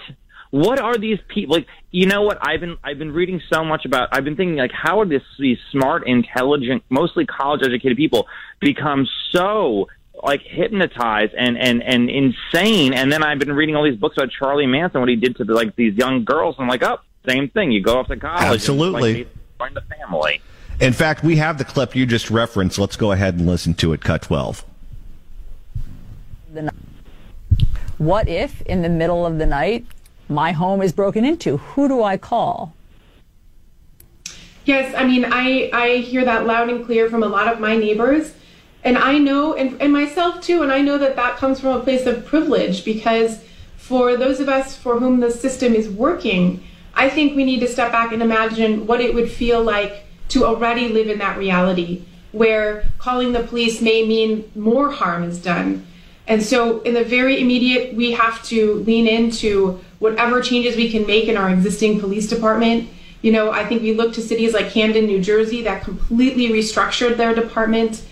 what 0.51 0.79
are 0.79 0.97
these 0.97 1.17
people 1.29 1.55
like 1.55 1.67
you 1.91 2.05
know 2.05 2.21
what 2.21 2.37
i've 2.41 2.59
been 2.59 2.77
i've 2.83 2.99
been 2.99 3.11
reading 3.11 3.41
so 3.51 3.63
much 3.63 3.85
about 3.85 4.09
i've 4.11 4.25
been 4.25 4.35
thinking 4.35 4.57
like 4.57 4.71
how 4.71 4.99
are 4.99 5.05
this, 5.05 5.23
these 5.39 5.57
smart 5.71 6.05
intelligent 6.05 6.83
mostly 6.89 7.25
college 7.25 7.61
educated 7.63 7.97
people 7.97 8.27
become 8.59 9.07
so 9.31 9.87
like 10.23 10.41
hypnotized 10.41 11.33
and 11.37 11.57
and 11.57 11.81
and 11.81 12.09
insane 12.09 12.93
and 12.93 13.11
then 13.11 13.23
i've 13.23 13.39
been 13.39 13.53
reading 13.53 13.77
all 13.77 13.83
these 13.83 13.95
books 13.95 14.17
about 14.17 14.29
charlie 14.29 14.67
manson 14.67 14.99
what 14.99 15.09
he 15.09 15.15
did 15.15 15.37
to 15.37 15.45
the, 15.45 15.53
like 15.53 15.73
these 15.77 15.95
young 15.95 16.25
girls 16.25 16.55
and 16.57 16.63
i'm 16.63 16.69
like 16.69 16.83
oh 16.83 16.99
same 17.27 17.49
thing 17.49 17.71
you 17.71 17.81
go 17.81 17.99
off 17.99 18.07
to 18.07 18.17
college 18.17 18.43
Absolutely. 18.43 19.09
and, 19.09 19.19
like, 19.19 19.35
join 19.59 19.73
the 19.73 19.95
family 19.95 20.41
In 20.79 20.93
fact, 20.93 21.23
we 21.23 21.35
have 21.35 21.57
the 21.57 21.65
clip 21.65 21.95
you 21.95 22.05
just 22.05 22.31
referenced. 22.31 22.79
Let's 22.79 22.95
go 22.95 23.11
ahead 23.11 23.35
and 23.35 23.45
listen 23.45 23.75
to 23.75 23.93
it. 23.93 24.01
Cut 24.01 24.23
12. 24.23 24.65
What 27.99 28.27
if 28.27 28.63
in 28.63 28.81
the 28.81 28.89
middle 28.89 29.27
of 29.27 29.37
the 29.37 29.45
night 29.45 29.85
my 30.27 30.53
home 30.53 30.81
is 30.81 30.91
broken 30.91 31.23
into? 31.23 31.57
Who 31.57 31.87
do 31.87 32.01
I 32.01 32.17
call? 32.17 32.73
Yes, 34.65 34.93
I 34.97 35.05
mean, 35.05 35.23
I, 35.25 35.69
I 35.71 35.97
hear 35.97 36.25
that 36.25 36.47
loud 36.47 36.69
and 36.69 36.83
clear 36.83 37.09
from 37.09 37.21
a 37.21 37.27
lot 37.27 37.51
of 37.51 37.59
my 37.59 37.75
neighbors. 37.75 38.33
And 38.83 38.97
I 38.97 39.19
know, 39.19 39.53
and, 39.53 39.79
and 39.79 39.93
myself 39.93 40.41
too, 40.41 40.63
and 40.63 40.71
I 40.71 40.81
know 40.81 40.97
that 40.97 41.15
that 41.15 41.37
comes 41.37 41.59
from 41.59 41.79
a 41.79 41.83
place 41.83 42.07
of 42.07 42.25
privilege 42.25 42.83
because 42.83 43.43
for 43.77 44.17
those 44.17 44.39
of 44.39 44.49
us 44.49 44.75
for 44.75 44.99
whom 44.99 45.19
the 45.19 45.29
system 45.29 45.75
is 45.75 45.87
working, 45.87 46.63
I 46.93 47.09
think 47.09 47.35
we 47.35 47.43
need 47.43 47.59
to 47.61 47.67
step 47.67 47.91
back 47.91 48.11
and 48.11 48.21
imagine 48.21 48.87
what 48.87 49.01
it 49.01 49.13
would 49.13 49.31
feel 49.31 49.63
like 49.63 50.05
to 50.29 50.45
already 50.45 50.87
live 50.87 51.09
in 51.09 51.19
that 51.19 51.37
reality 51.37 52.03
where 52.31 52.85
calling 52.97 53.33
the 53.33 53.43
police 53.43 53.81
may 53.81 54.05
mean 54.05 54.49
more 54.55 54.89
harm 54.91 55.23
is 55.23 55.37
done. 55.37 55.85
And 56.27 56.41
so, 56.41 56.81
in 56.81 56.93
the 56.93 57.03
very 57.03 57.41
immediate, 57.41 57.93
we 57.93 58.11
have 58.11 58.41
to 58.43 58.75
lean 58.75 59.07
into 59.07 59.81
whatever 59.99 60.41
changes 60.41 60.75
we 60.75 60.89
can 60.89 61.05
make 61.05 61.27
in 61.27 61.35
our 61.35 61.49
existing 61.49 61.99
police 61.99 62.27
department. 62.27 62.89
You 63.21 63.31
know, 63.31 63.51
I 63.51 63.65
think 63.65 63.81
we 63.81 63.93
look 63.93 64.13
to 64.13 64.21
cities 64.21 64.53
like 64.53 64.69
Camden, 64.69 65.05
New 65.05 65.21
Jersey, 65.21 65.61
that 65.63 65.83
completely 65.83 66.49
restructured 66.49 67.17
their 67.17 67.35
department 67.35 68.03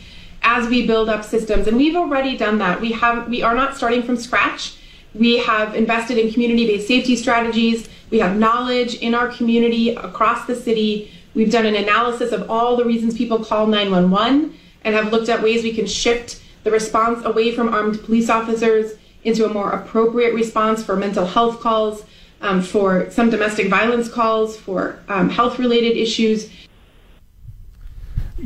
as 0.42 0.68
we 0.68 0.86
build 0.86 1.10
up 1.10 1.24
systems. 1.24 1.68
And 1.68 1.78
we've 1.78 1.96
already 1.96 2.38
done 2.38 2.58
that. 2.60 2.82
We 2.82 2.92
have 2.94 3.30
we 3.30 3.42
are 3.42 3.56
not 3.56 3.78
starting 3.78 4.04
from 4.04 4.18
scratch. 4.18 4.76
We 5.14 5.40
have 5.40 5.76
invested 5.76 6.18
in 6.18 6.32
community-based 6.32 6.88
safety 6.88 7.16
strategies. 7.16 7.90
We 8.10 8.20
have 8.20 8.38
knowledge 8.38 8.96
in 8.96 9.14
our 9.14 9.28
community 9.30 9.90
across 9.96 10.48
the 10.48 10.56
city. 10.56 11.12
We've 11.34 11.52
done 11.52 11.66
an 11.66 11.76
analysis 11.76 12.32
of 12.32 12.50
all 12.50 12.76
the 12.76 12.86
reasons 12.86 13.18
people 13.18 13.44
call 13.44 13.68
911 13.68 14.58
and 14.84 14.96
have 14.96 15.12
looked 15.12 15.30
at 15.30 15.44
ways 15.44 15.64
we 15.64 15.74
can 15.74 15.86
shift 15.86 16.42
the 16.64 16.72
response 16.72 17.24
away 17.26 17.54
from 17.54 17.74
armed 17.74 18.02
police 18.04 18.30
officers 18.30 18.94
into 19.24 19.46
a 19.46 19.50
more 19.50 19.72
appropriate 19.72 20.34
response 20.34 20.84
for 20.84 20.96
mental 20.96 21.26
health 21.26 21.60
calls, 21.60 22.04
um, 22.42 22.62
for 22.62 23.10
some 23.12 23.30
domestic 23.30 23.68
violence 23.70 24.10
calls, 24.10 24.58
for 24.58 25.00
um, 25.08 25.30
health 25.30 25.60
related 25.60 25.98
issues. 25.98 26.50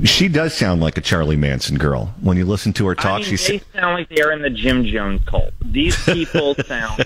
She 0.04 0.28
does 0.28 0.56
sound 0.56 0.82
like 0.82 0.98
a 0.98 1.02
Charlie 1.02 1.36
Manson 1.36 1.78
girl. 1.78 2.16
When 2.22 2.36
you 2.36 2.46
listen 2.46 2.74
to 2.74 2.88
her 2.88 2.96
talk, 2.96 3.06
I 3.06 3.18
mean, 3.18 3.26
she's 3.26 3.48
they 3.48 3.62
sound 3.74 3.94
like 3.94 4.10
they're 4.10 4.32
in 4.32 4.42
the 4.42 4.50
Jim 4.50 4.86
Jones 4.86 5.22
cult. 5.28 5.54
These 5.64 6.04
people 6.04 6.56
sound 6.66 7.06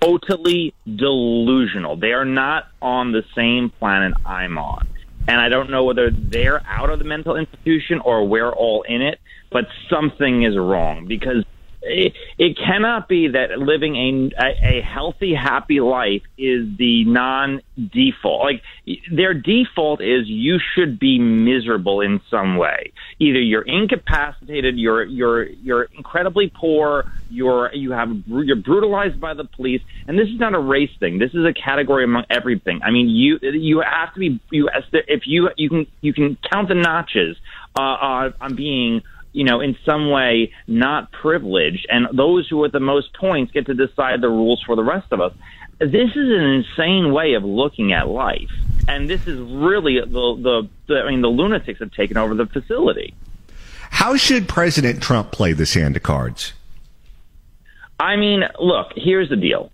totally 0.00 0.74
delusional. 0.84 1.96
They 1.96 2.12
are 2.12 2.24
not 2.24 2.68
on 2.80 3.12
the 3.12 3.24
same 3.34 3.70
planet 3.70 4.14
I'm 4.24 4.58
on. 4.58 4.88
And 5.28 5.40
I 5.40 5.48
don't 5.48 5.70
know 5.70 5.84
whether 5.84 6.10
they're 6.10 6.62
out 6.66 6.90
of 6.90 6.98
the 6.98 7.04
mental 7.04 7.36
institution 7.36 8.00
or 8.00 8.26
we're 8.26 8.52
all 8.52 8.82
in 8.82 9.02
it, 9.02 9.18
but 9.50 9.66
something 9.90 10.44
is 10.44 10.56
wrong 10.56 11.06
because 11.06 11.44
it, 11.86 12.14
it 12.38 12.58
cannot 12.58 13.08
be 13.08 13.28
that 13.28 13.58
living 13.58 13.96
a, 13.96 14.78
a, 14.78 14.80
healthy, 14.82 15.34
happy 15.34 15.80
life 15.80 16.22
is 16.36 16.66
the 16.76 17.04
non 17.04 17.62
default. 17.76 18.44
Like 18.44 18.62
their 19.10 19.34
default 19.34 20.00
is 20.00 20.26
you 20.26 20.58
should 20.74 20.98
be 20.98 21.18
miserable 21.18 22.00
in 22.00 22.20
some 22.30 22.56
way. 22.56 22.92
Either 23.18 23.40
you're 23.40 23.62
incapacitated, 23.62 24.76
you're 24.76 25.04
you're 25.04 25.44
you're 25.44 25.84
incredibly 25.84 26.52
poor, 26.54 27.10
you're 27.30 27.72
you 27.72 27.92
have 27.92 28.08
you're 28.26 28.56
brutalized 28.56 29.20
by 29.20 29.34
the 29.34 29.44
police, 29.44 29.82
and 30.06 30.18
this 30.18 30.28
is 30.28 30.38
not 30.38 30.54
a 30.54 30.60
race 30.60 30.90
thing. 30.98 31.18
This 31.18 31.34
is 31.34 31.44
a 31.44 31.52
category 31.52 32.04
among 32.04 32.24
everything. 32.30 32.80
I 32.82 32.90
mean, 32.90 33.08
you 33.08 33.38
you 33.40 33.80
have 33.80 34.12
to 34.14 34.20
be 34.20 34.40
you 34.50 34.68
if 34.92 35.22
you 35.26 35.50
you 35.56 35.68
can 35.68 35.86
you 36.00 36.12
can 36.12 36.36
count 36.50 36.68
the 36.68 36.74
notches 36.74 37.36
uh, 37.78 37.82
uh, 37.82 38.30
on 38.40 38.56
being 38.56 39.02
you 39.36 39.44
know, 39.44 39.60
in 39.60 39.76
some 39.84 40.08
way 40.10 40.50
not 40.66 41.12
privileged, 41.12 41.86
and 41.90 42.08
those 42.16 42.48
who 42.48 42.64
are 42.64 42.70
the 42.70 42.80
most 42.80 43.12
points 43.12 43.52
get 43.52 43.66
to 43.66 43.74
decide 43.74 44.22
the 44.22 44.30
rules 44.30 44.62
for 44.64 44.74
the 44.74 44.82
rest 44.82 45.12
of 45.12 45.20
us. 45.20 45.34
This 45.78 46.10
is 46.10 46.16
an 46.16 46.64
insane 46.64 47.12
way 47.12 47.34
of 47.34 47.44
looking 47.44 47.92
at 47.92 48.08
life, 48.08 48.50
and 48.88 49.10
this 49.10 49.26
is 49.26 49.38
really 49.38 50.00
the 50.00 50.06
the, 50.06 50.68
the 50.86 51.00
I 51.00 51.10
mean, 51.10 51.20
the 51.20 51.28
lunatics 51.28 51.80
have 51.80 51.92
taken 51.92 52.16
over 52.16 52.34
the 52.34 52.46
facility. 52.46 53.12
How 53.90 54.16
should 54.16 54.48
President 54.48 55.02
Trump 55.02 55.32
play 55.32 55.52
this 55.52 55.74
hand 55.74 55.96
of 55.96 56.02
cards? 56.02 56.54
I 58.00 58.16
mean, 58.16 58.42
look, 58.58 58.92
here's 58.96 59.28
the 59.28 59.36
deal. 59.36 59.70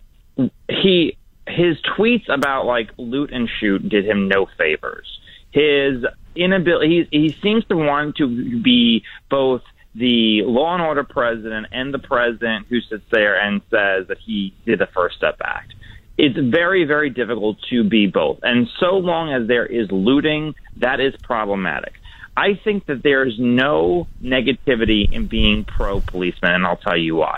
He 0.69 1.17
his 1.47 1.77
tweets 1.97 2.29
about 2.29 2.67
like 2.67 2.91
loot 2.97 3.33
and 3.33 3.49
shoot 3.61 3.89
did 3.89 4.05
him 4.05 4.27
no 4.27 4.47
favors. 4.59 5.07
His 5.53 6.05
inability 6.35 7.09
he, 7.11 7.19
he 7.19 7.35
seems 7.43 7.65
to 7.67 7.77
want 7.77 8.17
to 8.17 8.63
be 8.63 9.03
both 9.31 9.63
the 9.95 10.43
law 10.45 10.75
and 10.75 10.83
order 10.83 11.05
president 11.05 11.67
and 11.71 11.93
the 11.93 11.99
president 11.99 12.67
who 12.69 12.81
sits 12.81 13.05
there 13.11 13.39
and 13.39 13.61
says 13.71 14.07
that 14.09 14.17
he 14.25 14.55
did 14.65 14.79
the 14.79 14.89
first 14.95 15.17
step 15.17 15.37
act. 15.45 15.75
It's 16.17 16.39
very 16.39 16.85
very 16.85 17.11
difficult 17.11 17.59
to 17.71 17.85
be 17.85 18.07
both. 18.07 18.39
And 18.43 18.69
so 18.81 18.97
long 18.97 19.33
as 19.33 19.49
there 19.49 19.67
is 19.67 19.89
looting 19.91 20.55
that 20.77 21.01
is 21.01 21.15
problematic. 21.23 21.93
I 22.37 22.59
think 22.65 22.87
that 22.87 23.03
there's 23.03 23.37
no 23.39 24.09
negativity 24.23 25.11
in 25.11 25.27
being 25.29 25.67
pro 25.67 26.01
policeman 26.01 26.53
and 26.53 26.67
i'll 26.67 26.77
tell 26.77 26.97
you 26.97 27.17
why. 27.17 27.37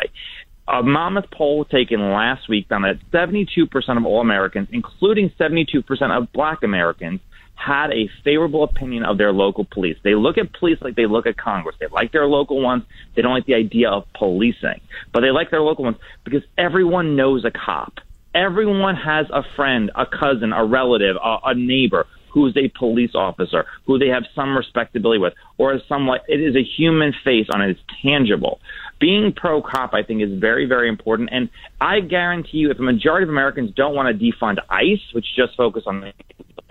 A 0.66 0.82
mammoth 0.82 1.26
poll 1.30 1.64
taken 1.66 2.00
last 2.12 2.48
week 2.48 2.68
found 2.68 2.84
that 2.84 2.98
72% 3.12 3.68
of 3.98 4.06
all 4.06 4.22
Americans, 4.22 4.68
including 4.72 5.30
72% 5.38 5.84
of 6.16 6.32
black 6.32 6.62
Americans, 6.62 7.20
had 7.54 7.90
a 7.92 8.08
favorable 8.22 8.64
opinion 8.64 9.04
of 9.04 9.18
their 9.18 9.32
local 9.32 9.64
police. 9.64 9.96
They 10.02 10.14
look 10.14 10.38
at 10.38 10.52
police 10.52 10.78
like 10.80 10.96
they 10.96 11.06
look 11.06 11.26
at 11.26 11.36
Congress. 11.36 11.76
They 11.80 11.86
like 11.86 12.12
their 12.12 12.26
local 12.26 12.60
ones. 12.60 12.84
They 13.14 13.22
don't 13.22 13.32
like 13.32 13.46
the 13.46 13.54
idea 13.54 13.90
of 13.90 14.04
policing, 14.14 14.80
but 15.12 15.20
they 15.20 15.30
like 15.30 15.50
their 15.50 15.62
local 15.62 15.84
ones 15.84 15.96
because 16.24 16.42
everyone 16.58 17.16
knows 17.16 17.44
a 17.44 17.50
cop. 17.50 17.94
Everyone 18.34 18.96
has 18.96 19.26
a 19.30 19.44
friend, 19.54 19.92
a 19.94 20.06
cousin, 20.06 20.52
a 20.52 20.64
relative, 20.64 21.16
a, 21.16 21.38
a 21.44 21.54
neighbor 21.54 22.06
who's 22.34 22.56
a 22.56 22.68
police 22.76 23.14
officer, 23.14 23.64
who 23.86 23.96
they 23.96 24.08
have 24.08 24.24
some 24.34 24.56
respectability 24.56 25.20
with, 25.20 25.34
or 25.56 25.80
some 25.88 26.08
like 26.08 26.22
it 26.26 26.40
is 26.40 26.56
a 26.56 26.62
human 26.62 27.14
face 27.24 27.46
on 27.54 27.62
it. 27.62 27.70
It's 27.70 27.80
tangible. 28.02 28.60
Being 28.98 29.32
pro 29.32 29.62
cop, 29.62 29.94
I 29.94 30.02
think, 30.02 30.20
is 30.20 30.38
very, 30.40 30.66
very 30.66 30.88
important. 30.88 31.28
And 31.32 31.48
I 31.80 32.00
guarantee 32.00 32.58
you, 32.58 32.70
if 32.72 32.78
a 32.80 32.82
majority 32.82 33.22
of 33.22 33.30
Americans 33.30 33.70
don't 33.76 33.94
want 33.94 34.08
to 34.08 34.24
defund 34.24 34.58
ICE, 34.68 35.00
which 35.12 35.26
just 35.36 35.56
focus 35.56 35.84
on 35.86 36.00
the 36.00 36.12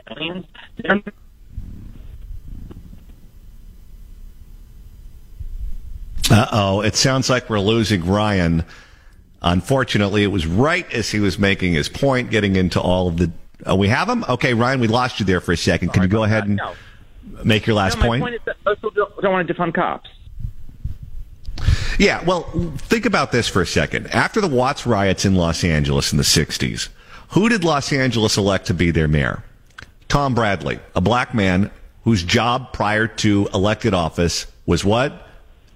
aliens, 0.09 0.45
they're 0.77 1.01
Uh 6.31 6.47
oh, 6.51 6.81
it 6.81 6.95
sounds 6.95 7.29
like 7.29 7.49
we're 7.49 7.59
losing 7.59 8.05
Ryan. 8.05 8.63
Unfortunately, 9.41 10.23
it 10.23 10.27
was 10.27 10.47
right 10.47 10.91
as 10.93 11.09
he 11.11 11.19
was 11.19 11.37
making 11.37 11.73
his 11.73 11.89
point, 11.89 12.31
getting 12.31 12.55
into 12.55 12.79
all 12.79 13.07
of 13.09 13.17
the. 13.17 13.31
Oh, 13.65 13.75
we 13.75 13.89
have 13.89 14.07
him? 14.09 14.23
Okay, 14.27 14.53
Ryan, 14.53 14.79
we 14.79 14.87
lost 14.87 15.19
you 15.19 15.25
there 15.25 15.41
for 15.41 15.51
a 15.51 15.57
second. 15.57 15.89
Can 15.89 16.01
you 16.03 16.07
go 16.07 16.23
ahead 16.23 16.47
and 16.47 16.55
No. 16.55 16.73
make 17.43 17.67
your 17.67 17.75
last 17.75 17.97
no, 17.97 18.05
point? 18.05 18.23
point 18.23 18.35
is 18.35 18.41
that 18.45 18.55
don't, 18.63 18.95
don't 18.95 19.31
want 19.33 19.47
to 19.47 19.53
defund 19.53 19.73
cops. 19.73 20.09
Yeah, 21.99 22.23
well, 22.23 22.43
think 22.77 23.05
about 23.05 23.31
this 23.31 23.47
for 23.47 23.61
a 23.61 23.67
second. 23.67 24.07
After 24.07 24.41
the 24.41 24.47
Watts 24.47 24.87
riots 24.87 25.25
in 25.25 25.35
Los 25.35 25.63
Angeles 25.63 26.11
in 26.11 26.17
the 26.17 26.23
60s, 26.23 26.89
who 27.29 27.49
did 27.49 27.63
Los 27.63 27.93
Angeles 27.93 28.37
elect 28.37 28.65
to 28.67 28.73
be 28.73 28.91
their 28.91 29.07
mayor? 29.07 29.43
Tom 30.13 30.35
Bradley, 30.35 30.77
a 30.95 31.01
black 31.01 31.33
man 31.33 31.71
whose 32.03 32.21
job 32.21 32.71
prior 32.71 33.07
to 33.07 33.49
elected 33.51 33.95
office 33.95 34.45
was 34.67 34.85
what? 34.85 35.27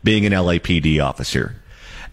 Being 0.04 0.28
an 0.28 0.32
LAPD 0.32 1.04
officer. 1.04 1.56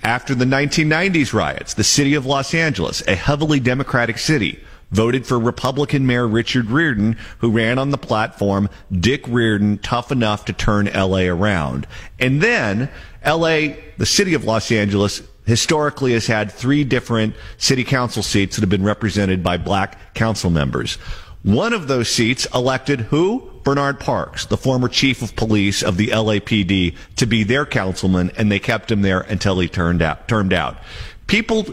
After 0.02 0.34
the 0.34 0.46
1990s 0.46 1.34
riots, 1.34 1.74
the 1.74 1.84
city 1.84 2.14
of 2.14 2.24
Los 2.24 2.54
Angeles, 2.54 3.06
a 3.06 3.14
heavily 3.14 3.60
Democratic 3.60 4.16
city, 4.16 4.58
voted 4.90 5.26
for 5.26 5.38
Republican 5.38 6.06
Mayor 6.06 6.26
Richard 6.26 6.70
Riordan, 6.70 7.18
who 7.40 7.50
ran 7.50 7.78
on 7.78 7.90
the 7.90 7.98
platform, 7.98 8.70
Dick 8.90 9.28
Riordan, 9.28 9.76
tough 9.76 10.10
enough 10.10 10.46
to 10.46 10.54
turn 10.54 10.86
LA 10.94 11.26
around. 11.26 11.86
And 12.18 12.40
then 12.40 12.88
LA, 13.22 13.74
the 13.98 14.06
city 14.06 14.32
of 14.32 14.44
Los 14.44 14.72
Angeles, 14.72 15.20
historically 15.44 16.14
has 16.14 16.26
had 16.26 16.50
three 16.50 16.84
different 16.84 17.34
city 17.58 17.84
council 17.84 18.22
seats 18.22 18.56
that 18.56 18.62
have 18.62 18.70
been 18.70 18.82
represented 18.82 19.42
by 19.42 19.58
black 19.58 20.14
council 20.14 20.48
members. 20.48 20.96
One 21.44 21.74
of 21.74 21.88
those 21.88 22.08
seats 22.08 22.46
elected 22.54 23.02
who? 23.02 23.50
Bernard 23.64 24.00
Parks, 24.00 24.46
the 24.46 24.56
former 24.56 24.88
chief 24.88 25.20
of 25.20 25.36
police 25.36 25.82
of 25.82 25.98
the 25.98 26.08
LAPD, 26.08 26.96
to 27.16 27.26
be 27.26 27.44
their 27.44 27.66
councilman, 27.66 28.30
and 28.38 28.50
they 28.50 28.58
kept 28.58 28.90
him 28.90 29.02
there 29.02 29.20
until 29.20 29.58
he 29.60 29.68
turned 29.68 30.00
out, 30.00 30.26
termed 30.26 30.54
out. 30.54 30.78
People 31.26 31.66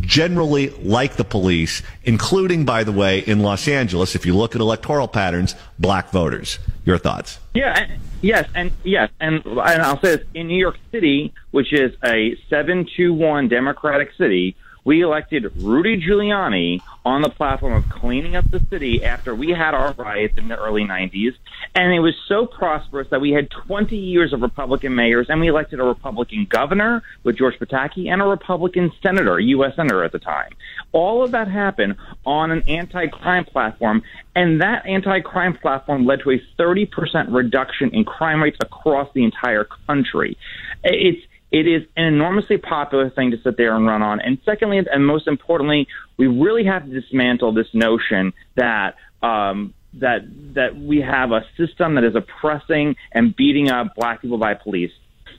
generally 0.00 0.70
like 0.70 1.14
the 1.14 1.24
police, 1.24 1.82
including, 2.02 2.64
by 2.64 2.82
the 2.82 2.90
way, 2.90 3.20
in 3.20 3.40
Los 3.40 3.68
Angeles, 3.68 4.16
if 4.16 4.26
you 4.26 4.36
look 4.36 4.56
at 4.56 4.60
electoral 4.60 5.06
patterns, 5.06 5.54
black 5.78 6.10
voters. 6.10 6.58
Your 6.84 6.98
thoughts? 6.98 7.38
Yeah, 7.54 7.78
and, 7.78 8.00
yes, 8.22 8.48
and 8.56 8.72
yes, 8.82 9.10
and 9.20 9.44
and 9.44 9.82
I'll 9.82 10.00
say 10.00 10.16
this: 10.16 10.26
in 10.34 10.48
New 10.48 10.58
York 10.58 10.78
City, 10.90 11.32
which 11.52 11.72
is 11.72 11.94
a 12.04 12.36
seven-two-one 12.50 13.46
Democratic 13.46 14.12
city, 14.18 14.56
we 14.84 15.02
elected 15.02 15.52
Rudy 15.56 16.00
Giuliani 16.00 16.80
on 17.04 17.22
the 17.22 17.30
platform 17.30 17.72
of 17.72 17.88
cleaning 17.88 18.36
up 18.36 18.50
the 18.50 18.60
city 18.70 19.04
after 19.04 19.34
we 19.34 19.50
had 19.50 19.74
our 19.74 19.92
riots 19.92 20.38
in 20.38 20.48
the 20.48 20.56
early 20.56 20.82
'90s, 20.84 21.34
and 21.74 21.92
it 21.92 22.00
was 22.00 22.14
so 22.28 22.46
prosperous 22.46 23.08
that 23.10 23.20
we 23.20 23.30
had 23.30 23.50
20 23.50 23.96
years 23.96 24.32
of 24.32 24.42
Republican 24.42 24.94
mayors, 24.94 25.26
and 25.28 25.40
we 25.40 25.48
elected 25.48 25.80
a 25.80 25.84
Republican 25.84 26.46
governor 26.48 27.02
with 27.22 27.36
George 27.36 27.58
Pataki 27.58 28.08
and 28.08 28.20
a 28.20 28.24
Republican 28.24 28.92
senator, 29.02 29.38
U.S. 29.38 29.76
senator 29.76 30.04
at 30.04 30.12
the 30.12 30.18
time. 30.18 30.52
All 30.92 31.24
of 31.24 31.30
that 31.32 31.48
happened 31.48 31.96
on 32.24 32.50
an 32.50 32.62
anti-crime 32.68 33.44
platform, 33.44 34.02
and 34.34 34.60
that 34.60 34.86
anti-crime 34.86 35.56
platform 35.56 36.06
led 36.06 36.20
to 36.20 36.32
a 36.32 36.42
30% 36.58 37.32
reduction 37.32 37.90
in 37.90 38.04
crime 38.04 38.42
rates 38.42 38.58
across 38.60 39.08
the 39.14 39.24
entire 39.24 39.64
country. 39.86 40.36
It's 40.84 41.24
it 41.52 41.66
is 41.68 41.82
an 41.96 42.04
enormously 42.04 42.56
popular 42.56 43.10
thing 43.10 43.30
to 43.30 43.36
sit 43.42 43.56
there 43.58 43.76
and 43.76 43.86
run 43.86 44.02
on. 44.02 44.20
And 44.20 44.38
secondly, 44.44 44.80
and 44.90 45.06
most 45.06 45.28
importantly, 45.28 45.86
we 46.16 46.26
really 46.26 46.64
have 46.64 46.84
to 46.86 47.00
dismantle 47.00 47.52
this 47.52 47.68
notion 47.74 48.32
that 48.56 48.96
um, 49.22 49.74
that 49.94 50.22
that 50.54 50.76
we 50.76 51.00
have 51.02 51.30
a 51.30 51.44
system 51.58 51.94
that 51.96 52.04
is 52.04 52.16
oppressing 52.16 52.96
and 53.12 53.36
beating 53.36 53.70
up 53.70 53.94
black 53.94 54.22
people 54.22 54.38
by 54.38 54.54
police. 54.54 54.92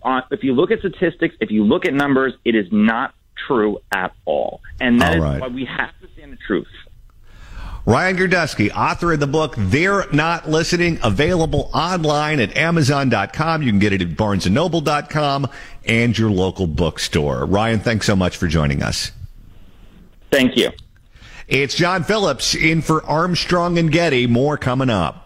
Uh, 0.04 0.22
if 0.32 0.44
you 0.44 0.54
look 0.54 0.70
at 0.70 0.80
statistics, 0.80 1.36
if 1.40 1.50
you 1.50 1.64
look 1.64 1.86
at 1.86 1.94
numbers, 1.94 2.34
it 2.46 2.56
is 2.56 2.68
not 2.72 3.16
true 3.48 3.80
at 3.92 4.14
all. 4.26 4.62
And 4.80 5.02
that 5.02 5.12
All 5.12 5.18
is 5.18 5.24
right. 5.24 5.42
why 5.42 5.48
we 5.48 5.66
have 5.66 5.92
to 6.02 6.08
stand 6.14 6.34
the 6.34 6.38
truth. 6.46 6.68
Ryan 7.86 8.16
Gerdusky, 8.16 8.74
author 8.74 9.12
of 9.12 9.20
the 9.20 9.28
book 9.28 9.56
They're 9.58 10.10
Not 10.14 10.50
Listening, 10.50 11.00
available 11.04 11.70
online 11.74 12.40
at 12.40 12.56
Amazon.com. 12.56 13.62
You 13.62 13.72
can 13.72 13.80
get 13.80 13.92
it 13.92 14.02
at 14.02 14.10
BarnesandNoble.com 14.10 15.48
and 15.86 16.18
your 16.18 16.32
local 16.32 16.66
bookstore. 16.66 17.46
Ryan, 17.46 17.82
thanks 17.82 18.06
so 18.06 18.16
much 18.16 18.38
for 18.38 18.48
joining 18.48 18.82
us. 18.82 19.12
Thank 20.32 20.56
you. 20.56 20.72
It's 21.50 21.76
John 21.76 22.06
Phillips 22.06 22.56
in 22.56 22.82
for 22.82 23.06
Armstrong 23.06 23.78
and 23.78 23.92
Getty. 23.92 24.28
More 24.28 24.58
coming 24.58 24.90
up. 24.90 25.23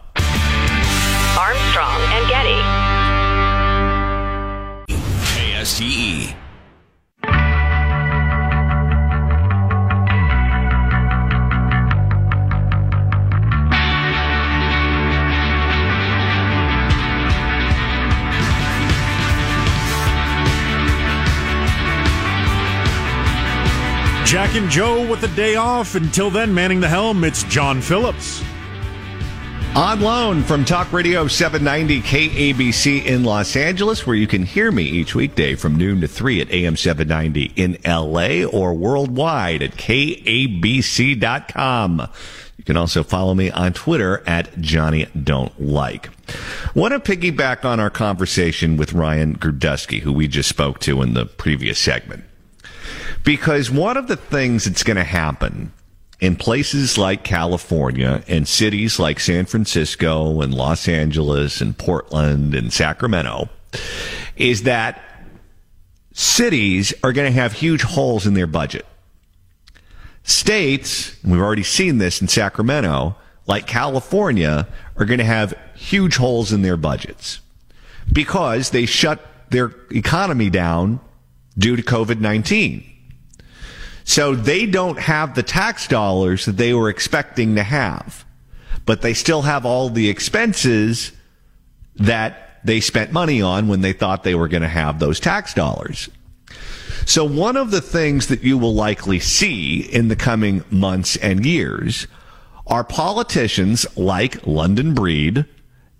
Jack 24.27 24.55
and 24.55 24.69
Joe 24.69 25.09
with 25.09 25.21
the 25.21 25.29
day 25.29 25.55
off. 25.55 25.95
Until 25.95 26.29
then, 26.29 26.53
manning 26.53 26.81
the 26.81 26.89
helm, 26.89 27.23
it's 27.23 27.43
John 27.43 27.79
Phillips. 27.79 28.43
On 29.73 30.01
loan 30.01 30.43
from 30.43 30.65
Talk 30.65 30.91
Radio 30.91 31.29
790 31.29 32.01
KABC 32.01 33.05
in 33.05 33.23
Los 33.23 33.55
Angeles, 33.55 34.05
where 34.05 34.17
you 34.17 34.27
can 34.27 34.43
hear 34.43 34.69
me 34.69 34.83
each 34.83 35.15
weekday 35.15 35.55
from 35.55 35.77
noon 35.77 36.01
to 36.01 36.09
3 36.09 36.41
at 36.41 36.51
AM 36.51 36.75
790 36.75 37.53
in 37.55 37.77
LA 37.85 38.43
or 38.43 38.73
worldwide 38.73 39.61
at 39.63 39.71
KABC.com. 39.77 40.51
You 42.57 42.63
can 42.65 42.75
also 42.75 43.03
follow 43.03 43.33
me 43.33 43.49
on 43.49 43.71
Twitter 43.71 44.27
at 44.27 44.59
Johnny 44.59 45.05
Don't 45.23 45.57
Like. 45.57 46.09
Want 46.75 46.93
to 46.93 46.99
piggyback 46.99 47.63
on 47.63 47.79
our 47.79 47.89
conversation 47.89 48.75
with 48.75 48.91
Ryan 48.91 49.37
Gerdusky, 49.37 50.01
who 50.01 50.11
we 50.11 50.27
just 50.27 50.49
spoke 50.49 50.79
to 50.79 51.01
in 51.01 51.13
the 51.13 51.25
previous 51.25 51.79
segment. 51.79 52.25
Because 53.23 53.69
one 53.69 53.97
of 53.97 54.07
the 54.07 54.15
things 54.15 54.65
that's 54.65 54.83
going 54.83 54.97
to 54.97 55.03
happen 55.03 55.71
in 56.19 56.35
places 56.35 56.97
like 56.97 57.23
California 57.23 58.23
and 58.27 58.47
cities 58.47 58.99
like 58.99 59.19
San 59.19 59.45
Francisco 59.45 60.41
and 60.41 60.53
Los 60.53 60.87
Angeles 60.87 61.61
and 61.61 61.77
Portland 61.77 62.55
and 62.55 62.73
Sacramento 62.73 63.49
is 64.35 64.63
that 64.63 65.01
cities 66.13 66.93
are 67.03 67.13
going 67.13 67.31
to 67.31 67.39
have 67.39 67.53
huge 67.53 67.83
holes 67.83 68.25
in 68.25 68.33
their 68.33 68.47
budget. 68.47 68.85
States, 70.23 71.15
and 71.23 71.31
we've 71.31 71.41
already 71.41 71.63
seen 71.63 71.99
this 71.99 72.21
in 72.21 72.27
Sacramento, 72.27 73.15
like 73.45 73.67
California, 73.67 74.67
are 74.97 75.05
going 75.05 75.19
to 75.19 75.23
have 75.23 75.57
huge 75.75 76.17
holes 76.17 76.51
in 76.51 76.63
their 76.63 76.75
budgets 76.75 77.39
because 78.11 78.71
they 78.71 78.85
shut 78.85 79.25
their 79.51 79.71
economy 79.91 80.49
down 80.49 80.99
due 81.57 81.75
to 81.75 81.83
COVID 81.83 82.19
19. 82.19 82.83
So 84.07 84.35
they 84.35 84.65
don't 84.65 84.97
have 84.97 85.35
the 85.35 85.43
tax 85.43 85.85
dollars 85.85 86.45
that 86.45 86.55
they 86.55 86.73
were 86.73 86.89
expecting 86.89 87.55
to 87.55 87.63
have, 87.63 88.25
but 88.85 89.01
they 89.01 89.13
still 89.13 89.41
have 89.41 89.65
all 89.65 89.89
the 89.89 90.09
expenses 90.09 91.11
that 91.97 92.61
they 92.63 92.79
spent 92.79 93.11
money 93.11 93.41
on 93.41 93.67
when 93.67 93.81
they 93.81 93.91
thought 93.91 94.23
they 94.23 94.33
were 94.33 94.47
going 94.47 94.61
to 94.61 94.69
have 94.69 94.99
those 94.99 95.19
tax 95.19 95.53
dollars. 95.53 96.07
So 97.05 97.25
one 97.25 97.57
of 97.57 97.69
the 97.69 97.81
things 97.81 98.27
that 98.27 98.43
you 98.43 98.57
will 98.57 98.73
likely 98.73 99.19
see 99.19 99.81
in 99.81 100.07
the 100.07 100.15
coming 100.15 100.63
months 100.71 101.17
and 101.17 101.45
years 101.45 102.07
are 102.65 102.85
politicians 102.85 103.85
like 103.97 104.47
London 104.47 104.93
Breed 104.93 105.45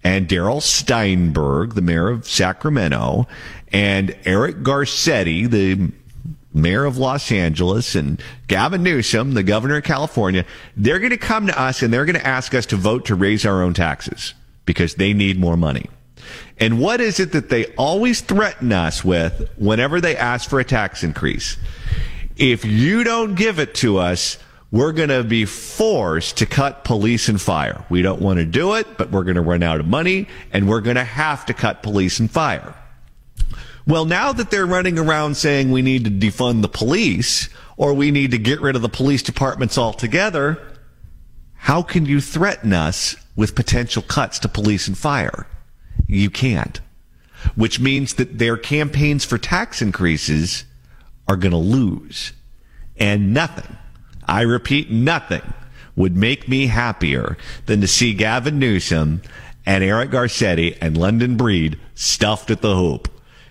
and 0.01 0.29
Darrell 0.29 0.61
Steinberg, 0.61 1.75
the 1.75 1.81
mayor 1.81 2.07
of 2.07 2.25
Sacramento, 2.25 3.27
and 3.73 4.15
Eric 4.23 4.59
Garcetti, 4.63 5.49
the 5.49 5.91
mayor 6.57 6.85
of 6.85 6.97
Los 6.97 7.31
Angeles, 7.31 7.95
and 7.95 8.21
Gavin 8.47 8.83
Newsom, 8.83 9.33
the 9.33 9.43
governor 9.43 9.77
of 9.77 9.83
California, 9.83 10.45
they're 10.75 10.99
going 10.99 11.11
to 11.11 11.17
come 11.17 11.47
to 11.47 11.59
us 11.59 11.81
and 11.81 11.93
they're 11.93 12.05
going 12.05 12.19
to 12.19 12.27
ask 12.27 12.53
us 12.53 12.65
to 12.67 12.75
vote 12.75 13.05
to 13.05 13.15
raise 13.15 13.45
our 13.45 13.61
own 13.61 13.73
taxes 13.73 14.33
because 14.65 14.95
they 14.95 15.13
need 15.13 15.39
more 15.39 15.57
money. 15.57 15.89
And 16.59 16.79
what 16.79 17.01
is 17.01 17.19
it 17.19 17.31
that 17.33 17.49
they 17.49 17.67
always 17.75 18.21
threaten 18.21 18.71
us 18.71 19.03
with 19.03 19.49
whenever 19.57 20.01
they 20.01 20.17
ask 20.17 20.49
for 20.49 20.59
a 20.59 20.65
tax 20.65 21.03
increase? 21.03 21.57
If 22.35 22.65
you 22.65 23.03
don't 23.03 23.35
give 23.35 23.59
it 23.59 23.75
to 23.75 23.97
us, 23.97 24.37
we're 24.71 24.91
going 24.91 25.09
to 25.09 25.23
be 25.23 25.45
forced 25.45 26.37
to 26.37 26.45
cut 26.45 26.83
police 26.83 27.29
and 27.29 27.39
fire. 27.39 27.85
We 27.89 28.01
don't 28.01 28.21
want 28.21 28.39
to 28.39 28.45
do 28.45 28.73
it, 28.73 28.97
but 28.97 29.11
we're 29.11 29.23
going 29.23 29.35
to 29.35 29.41
run 29.41 29.63
out 29.63 29.79
of 29.79 29.87
money 29.87 30.27
and 30.51 30.67
we're 30.67 30.81
going 30.81 30.97
to 30.97 31.03
have 31.03 31.45
to 31.45 31.53
cut 31.53 31.83
police 31.83 32.19
and 32.19 32.29
fire. 32.29 32.75
Well, 33.87 34.03
now 34.03 34.33
that 34.33 34.51
they're 34.51 34.65
running 34.65 34.99
around 34.99 35.37
saying 35.37 35.71
we 35.71 35.81
need 35.81 36.03
to 36.03 36.11
defund 36.11 36.61
the 36.61 36.67
police 36.67 37.47
or 37.77 37.93
we 37.93 38.11
need 38.11 38.31
to 38.31 38.37
get 38.37 38.59
rid 38.59 38.75
of 38.75 38.81
the 38.81 38.89
police 38.89 39.23
departments 39.23 39.77
altogether, 39.77 40.61
how 41.53 41.81
can 41.81 42.05
you 42.05 42.19
threaten 42.19 42.73
us 42.73 43.15
with 43.37 43.55
potential 43.55 44.01
cuts 44.01 44.39
to 44.39 44.49
police 44.49 44.89
and 44.89 44.97
fire? 44.97 45.47
You 46.05 46.29
can't. 46.29 46.81
Which 47.55 47.79
means 47.79 48.15
that 48.15 48.39
their 48.39 48.57
campaigns 48.57 49.23
for 49.23 49.37
tax 49.37 49.81
increases 49.81 50.65
are 51.27 51.37
going 51.37 51.51
to 51.51 51.57
lose. 51.57 52.33
And 52.97 53.33
nothing, 53.33 53.77
I 54.27 54.41
repeat, 54.41 54.91
nothing 54.91 55.53
would 55.95 56.17
make 56.17 56.49
me 56.49 56.67
happier 56.67 57.37
than 57.67 57.79
to 57.81 57.87
see 57.87 58.13
Gavin 58.13 58.59
Newsom 58.59 59.21
and 59.65 59.83
Eric 59.83 60.09
Garcetti 60.09 60.77
and 60.81 60.97
London 60.97 61.37
Breed 61.37 61.79
stuffed 61.95 62.51
at 62.51 62.61
the 62.61 62.75
hoop. 62.75 63.09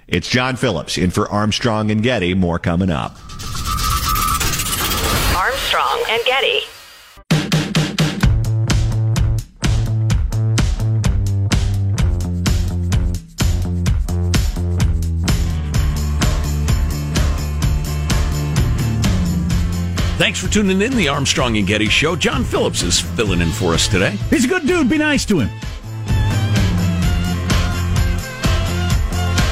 It's 0.08 0.28
John 0.28 0.54
Phillips 0.54 0.98
in 0.98 1.10
for 1.10 1.28
Armstrong 1.28 1.90
and 1.90 2.00
Getty. 2.00 2.32
More 2.34 2.60
coming 2.60 2.90
up. 2.90 3.16
Armstrong 5.36 6.04
and 6.08 6.24
Getty. 6.24 6.60
Thanks 20.18 20.40
for 20.40 20.48
tuning 20.48 20.80
in 20.82 20.96
the 20.96 21.08
Armstrong 21.08 21.56
and 21.56 21.66
Getty 21.66 21.88
Show. 21.88 22.14
John 22.14 22.44
Phillips 22.44 22.82
is 22.82 23.00
filling 23.00 23.40
in 23.40 23.50
for 23.50 23.74
us 23.74 23.88
today. 23.88 24.12
He's 24.30 24.44
a 24.44 24.48
good 24.48 24.68
dude. 24.68 24.88
Be 24.88 24.98
nice 24.98 25.24
to 25.26 25.40
him. 25.40 25.50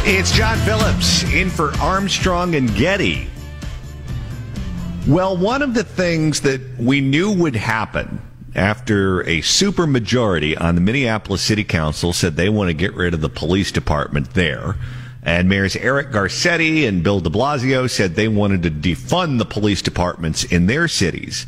It's 0.07 0.33
John 0.33 0.59
Phillips 0.59 1.25
in 1.33 1.49
for 1.49 1.73
Armstrong 1.77 2.57
and 2.57 2.69
Getty. 2.75 3.27
Well, 5.09 5.35
one 5.35 5.63
of 5.63 5.73
the 5.73 5.83
things 5.83 6.43
that 6.43 6.61
we 6.79 7.01
knew 7.01 7.33
would 7.33 7.57
happen 7.57 8.21
after 8.55 9.23
a 9.23 9.41
supermajority 9.41 10.61
on 10.61 10.75
the 10.75 10.83
Minneapolis 10.83 11.41
City 11.41 11.65
Council 11.65 12.13
said 12.13 12.37
they 12.37 12.51
want 12.51 12.69
to 12.69 12.75
get 12.75 12.93
rid 12.93 13.15
of 13.15 13.23
the 13.23 13.31
police 13.31 13.73
department 13.73 14.35
there, 14.35 14.77
and 15.23 15.49
mayors 15.49 15.75
Eric 15.75 16.11
Garcetti 16.11 16.87
and 16.87 17.03
Bill 17.03 17.21
de 17.21 17.31
Blasio 17.31 17.89
said 17.89 18.15
they 18.15 18.29
wanted 18.29 18.63
to 18.65 18.71
defund 18.71 19.39
the 19.39 19.47
police 19.47 19.81
departments 19.81 20.45
in 20.45 20.67
their 20.67 20.87
cities, 20.87 21.47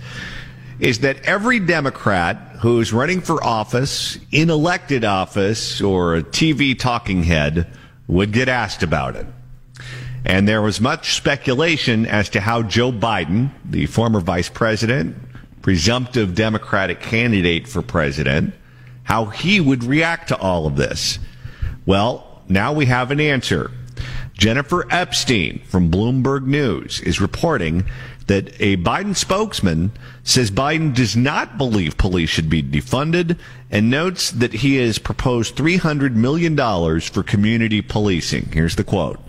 is 0.81 1.01
that 1.01 1.23
every 1.25 1.61
Democrat 1.61 2.37
who's 2.61 2.90
running 2.90 3.21
for 3.21 3.45
office, 3.45 4.19
in 4.33 4.49
elected 4.49 5.05
office, 5.05 5.83
or 5.83 6.16
a 6.16 6.23
TV 6.23 6.77
talking 6.77 7.23
head 7.23 7.71
would 8.09 8.33
get 8.33 8.49
asked 8.49 8.83
about 8.83 9.16
it. 9.16 9.27
And 10.25 10.49
there 10.49 10.62
was 10.62 10.81
much 10.81 11.14
speculation 11.14 12.07
as 12.07 12.29
to 12.31 12.40
how 12.40 12.62
Joe 12.62 12.90
Biden, 12.90 13.51
the 13.64 13.87
former 13.87 14.21
vice 14.21 14.49
president, 14.49 15.16
presumptive 15.62 16.35
Democratic 16.35 17.01
candidate 17.01 17.69
for 17.69 17.83
president, 17.83 18.55
how 19.05 19.27
he 19.27 19.61
would 19.61 19.85
react 19.85 20.29
to 20.29 20.37
all 20.38 20.66
of 20.66 20.77
this. 20.77 21.19
Well, 21.87 22.42
now 22.49 22.73
we 22.73 22.87
have 22.87 23.11
an 23.11 23.21
answer. 23.21 23.71
Jennifer 24.35 24.87
Epstein 24.90 25.61
from 25.64 25.90
Bloomberg 25.90 26.45
News 26.45 27.01
is 27.01 27.21
reporting 27.21 27.85
that 28.27 28.49
a 28.61 28.77
Biden 28.79 29.15
spokesman 29.15 29.93
says 30.25 30.51
Biden 30.51 30.95
does 30.95 31.17
not 31.17 31.57
believe 31.57 31.97
police 31.97 32.29
should 32.29 32.51
be 32.51 32.62
defunded 32.62 33.39
and 33.71 33.91
notes 33.91 34.31
that 34.33 34.53
he 34.53 34.77
has 34.77 34.99
proposed 34.99 35.57
$300 35.57 36.15
million 36.15 36.57
for 37.01 37.23
community 37.23 37.83
policing. 37.83 38.51
Here's 38.53 38.77
the 38.77 38.85
quote. 38.85 39.21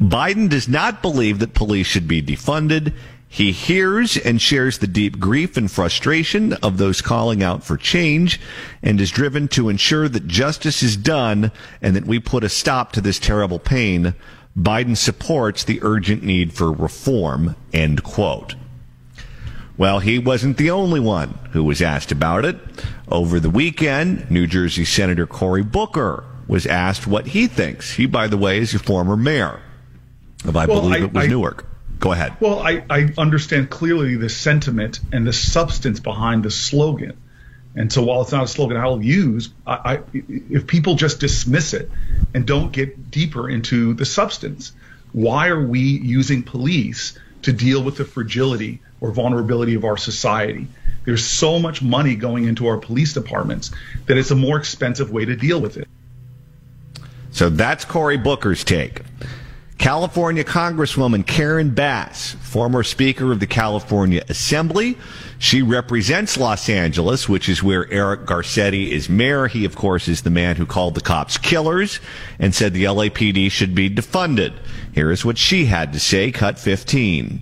Biden 0.00 0.48
does 0.48 0.68
not 0.68 1.02
believe 1.02 1.40
that 1.40 1.54
police 1.54 1.86
should 1.86 2.08
be 2.08 2.22
defunded. 2.22 2.94
He 3.28 3.52
hears 3.52 4.16
and 4.16 4.40
shares 4.40 4.78
the 4.78 4.88
deep 4.88 5.20
grief 5.20 5.56
and 5.56 5.70
frustration 5.70 6.54
of 6.54 6.78
those 6.78 7.02
calling 7.02 7.42
out 7.42 7.62
for 7.62 7.76
change 7.76 8.40
and 8.82 9.00
is 9.00 9.10
driven 9.10 9.46
to 9.48 9.68
ensure 9.68 10.08
that 10.08 10.26
justice 10.26 10.82
is 10.82 10.96
done 10.96 11.52
and 11.82 11.94
that 11.94 12.06
we 12.06 12.18
put 12.18 12.42
a 12.42 12.48
stop 12.48 12.90
to 12.92 13.00
this 13.00 13.20
terrible 13.20 13.60
pain. 13.60 14.14
Biden 14.58 14.96
supports 14.96 15.64
the 15.64 15.78
urgent 15.82 16.22
need 16.22 16.52
for 16.52 16.72
reform, 16.72 17.56
end 17.72 18.02
quote. 18.02 18.54
Well, 19.76 20.00
he 20.00 20.18
wasn't 20.18 20.56
the 20.58 20.70
only 20.70 21.00
one 21.00 21.38
who 21.52 21.64
was 21.64 21.80
asked 21.80 22.12
about 22.12 22.44
it. 22.44 22.58
Over 23.08 23.40
the 23.40 23.48
weekend, 23.48 24.30
New 24.30 24.46
Jersey 24.46 24.84
Senator 24.84 25.26
Cory 25.26 25.62
Booker 25.62 26.24
was 26.46 26.66
asked 26.66 27.06
what 27.06 27.28
he 27.28 27.46
thinks. 27.46 27.92
He, 27.94 28.06
by 28.06 28.26
the 28.26 28.36
way, 28.36 28.58
is 28.58 28.74
a 28.74 28.78
former 28.78 29.16
mayor 29.16 29.60
of, 30.44 30.56
I 30.56 30.66
Well, 30.66 30.82
believe 30.82 31.02
I- 31.02 31.04
it 31.06 31.12
was 31.14 31.24
I- 31.24 31.28
Newark. 31.28 31.66
Go 31.98 32.12
ahead. 32.12 32.32
Well, 32.40 32.60
I, 32.60 32.82
I 32.88 33.12
understand 33.18 33.68
clearly 33.68 34.16
the 34.16 34.30
sentiment 34.30 35.00
and 35.12 35.26
the 35.26 35.34
substance 35.34 36.00
behind 36.00 36.42
the 36.44 36.50
slogan. 36.50 37.12
And 37.74 37.92
so 37.92 38.02
while 38.02 38.22
it's 38.22 38.32
not 38.32 38.44
a 38.44 38.48
slogan 38.48 38.76
I'll 38.76 39.02
use, 39.02 39.50
I, 39.66 39.72
I, 39.72 40.00
if 40.12 40.66
people 40.66 40.96
just 40.96 41.20
dismiss 41.20 41.72
it 41.72 41.90
and 42.34 42.46
don't 42.46 42.72
get 42.72 43.10
deeper 43.10 43.48
into 43.48 43.94
the 43.94 44.04
substance, 44.04 44.72
why 45.12 45.48
are 45.48 45.64
we 45.64 45.80
using 45.80 46.42
police 46.42 47.18
to 47.42 47.52
deal 47.52 47.82
with 47.82 47.96
the 47.96 48.04
fragility 48.04 48.80
or 49.00 49.12
vulnerability 49.12 49.74
of 49.74 49.84
our 49.84 49.96
society? 49.96 50.66
There's 51.04 51.24
so 51.24 51.58
much 51.58 51.80
money 51.80 52.16
going 52.16 52.44
into 52.44 52.66
our 52.66 52.76
police 52.76 53.14
departments 53.14 53.70
that 54.06 54.18
it's 54.18 54.30
a 54.30 54.36
more 54.36 54.58
expensive 54.58 55.10
way 55.10 55.24
to 55.24 55.36
deal 55.36 55.60
with 55.60 55.76
it. 55.76 55.88
So 57.30 57.48
that's 57.48 57.84
Cory 57.84 58.16
Booker's 58.16 58.64
take. 58.64 59.02
California 59.80 60.44
Congresswoman 60.44 61.26
Karen 61.26 61.70
Bass, 61.70 62.34
former 62.42 62.82
Speaker 62.82 63.32
of 63.32 63.40
the 63.40 63.46
California 63.46 64.22
Assembly. 64.28 64.98
She 65.38 65.62
represents 65.62 66.36
Los 66.36 66.68
Angeles, 66.68 67.30
which 67.30 67.48
is 67.48 67.62
where 67.62 67.90
Eric 67.90 68.26
Garcetti 68.26 68.90
is 68.90 69.08
mayor. 69.08 69.46
He, 69.46 69.64
of 69.64 69.76
course, 69.76 70.06
is 70.06 70.20
the 70.20 70.28
man 70.28 70.56
who 70.56 70.66
called 70.66 70.96
the 70.96 71.00
cops 71.00 71.38
killers 71.38 71.98
and 72.38 72.54
said 72.54 72.74
the 72.74 72.84
LAPD 72.84 73.50
should 73.50 73.74
be 73.74 73.88
defunded. 73.88 74.52
Here 74.92 75.10
is 75.10 75.24
what 75.24 75.38
she 75.38 75.64
had 75.64 75.94
to 75.94 75.98
say, 75.98 76.30
cut 76.30 76.58
15. 76.58 77.40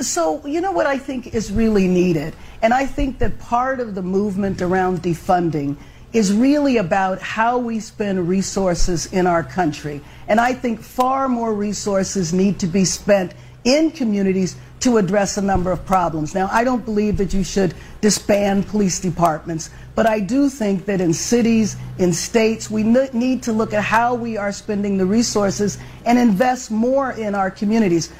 So, 0.00 0.44
you 0.46 0.62
know 0.62 0.72
what 0.72 0.86
I 0.86 0.96
think 0.96 1.34
is 1.34 1.52
really 1.52 1.86
needed? 1.86 2.34
And 2.62 2.72
I 2.72 2.86
think 2.86 3.18
that 3.18 3.38
part 3.38 3.78
of 3.78 3.94
the 3.94 4.02
movement 4.02 4.62
around 4.62 5.02
defunding 5.02 5.76
is 6.14 6.32
really 6.32 6.76
about 6.76 7.20
how 7.20 7.58
we 7.58 7.80
spend 7.80 8.28
resources 8.28 9.12
in 9.12 9.26
our 9.26 9.42
country. 9.42 10.00
And 10.28 10.40
I 10.40 10.54
think 10.54 10.80
far 10.80 11.28
more 11.28 11.52
resources 11.52 12.32
need 12.32 12.60
to 12.60 12.68
be 12.68 12.84
spent 12.84 13.34
in 13.64 13.90
communities 13.90 14.56
to 14.80 14.98
address 14.98 15.38
a 15.38 15.42
number 15.42 15.72
of 15.72 15.84
problems. 15.84 16.34
Now, 16.34 16.48
I 16.52 16.62
don't 16.62 16.84
believe 16.84 17.16
that 17.16 17.34
you 17.34 17.42
should 17.42 17.74
disband 18.00 18.68
police 18.68 19.00
departments, 19.00 19.70
but 19.94 20.06
I 20.06 20.20
do 20.20 20.48
think 20.48 20.84
that 20.84 21.00
in 21.00 21.12
cities, 21.12 21.76
in 21.98 22.12
states, 22.12 22.70
we 22.70 22.84
need 22.84 23.42
to 23.44 23.52
look 23.52 23.72
at 23.72 23.82
how 23.82 24.14
we 24.14 24.36
are 24.36 24.52
spending 24.52 24.98
the 24.98 25.06
resources 25.06 25.78
and 26.04 26.18
invest 26.18 26.70
more 26.70 27.12
in 27.12 27.34
our 27.34 27.50
communities. 27.50 28.12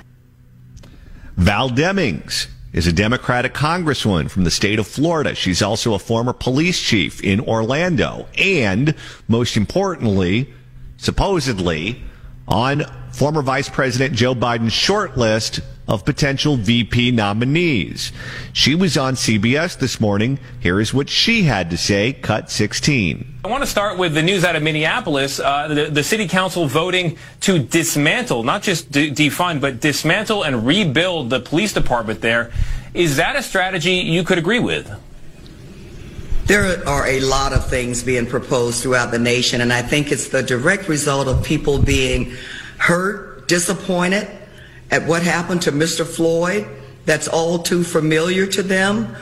Val 1.37 1.69
Demings 1.69 2.49
is 2.75 2.89
a 2.89 2.93
Democratic 2.93 3.55
congresswoman 3.55 4.29
from 4.29 4.43
the 4.45 4.51
state 4.51 4.81
of 4.81 4.87
Florida. 4.87 5.35
She's 5.35 5.63
also 5.63 5.95
a 5.95 5.99
former 5.99 6.33
police 6.33 6.81
chief 6.81 7.23
in 7.23 7.41
Orlando. 7.41 8.27
And 8.37 8.95
most 9.29 9.57
importantly, 9.57 10.53
supposedly 10.97 12.03
on 12.49 12.83
former 13.13 13.43
Vice 13.43 13.69
President 13.69 14.13
Joe 14.15 14.35
Biden's 14.35 14.73
short 14.73 15.17
list 15.17 15.61
of 15.87 16.05
potential 16.05 16.57
VP 16.57 17.11
nominees. 17.11 18.13
She 18.53 18.75
was 18.75 18.97
on 18.97 19.15
CBS 19.15 19.79
this 19.79 20.01
morning. 20.01 20.39
Here 20.61 20.81
is 20.81 20.95
what 20.95 21.11
she 21.11 21.43
had 21.43 21.71
to 21.71 21.77
say, 21.77 22.15
cut 22.15 22.51
16. 22.51 23.41
I 23.45 23.49
want 23.49 23.63
to 23.63 23.67
start 23.69 23.99
with 23.99 24.15
the 24.15 24.23
news 24.23 24.45
out 24.45 24.57
of 24.57 24.63
Minneapolis. 24.63 25.41
Uh, 25.41 25.69
the, 25.69 25.91
the 25.91 26.03
city 26.03 26.27
council 26.27 26.67
voting 26.67 27.19
to 27.41 27.59
dismantle, 27.59 28.45
not 28.45 28.63
just 28.63 28.91
de- 28.91 29.11
defund, 29.11 29.61
but 29.61 29.81
dismantle 29.81 30.43
and 30.43 30.67
rebuild 30.67 31.29
the 31.29 31.41
police 31.41 31.75
department 31.75 32.23
there. 32.23 32.51
Is 32.95 33.17
that 33.17 33.37
a 33.37 33.43
strategy 33.43 33.97
you 33.97 34.25
could 34.25 34.39
agree 34.39 34.61
with? 34.61 34.91
There 36.47 36.87
are 36.87 37.07
a 37.07 37.21
lot 37.21 37.53
of 37.53 37.69
things 37.69 38.03
being 38.03 38.27
proposed 38.27 38.83
throughout 38.83 39.11
the 39.11 39.19
nation, 39.19 39.61
and 39.61 39.73
I 39.73 39.83
think 39.83 40.13
it's 40.13 40.29
the 40.29 40.43
direct 40.43 40.89
result 40.89 41.27
of 41.27 41.43
people 41.43 41.79
being 41.79 42.35
hurt, 42.79 43.49
disappointed 43.49 44.29
at 44.91 45.07
what 45.07 45.23
happened 45.23 45.63
to 45.63 45.73
Mr. 45.73 46.07
Floyd. 46.07 46.67
That's 47.05 47.29
all 47.29 47.59
too 47.59 47.85
familiar 47.85 48.47
to 48.47 48.63
them, 48.63 49.17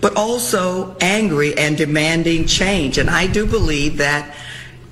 but 0.00 0.16
also 0.16 0.96
angry 1.00 1.56
and 1.56 1.76
demanding 1.76 2.46
change. 2.46 2.98
And 2.98 3.08
I 3.08 3.26
do 3.26 3.46
believe 3.46 3.98
that 3.98 4.34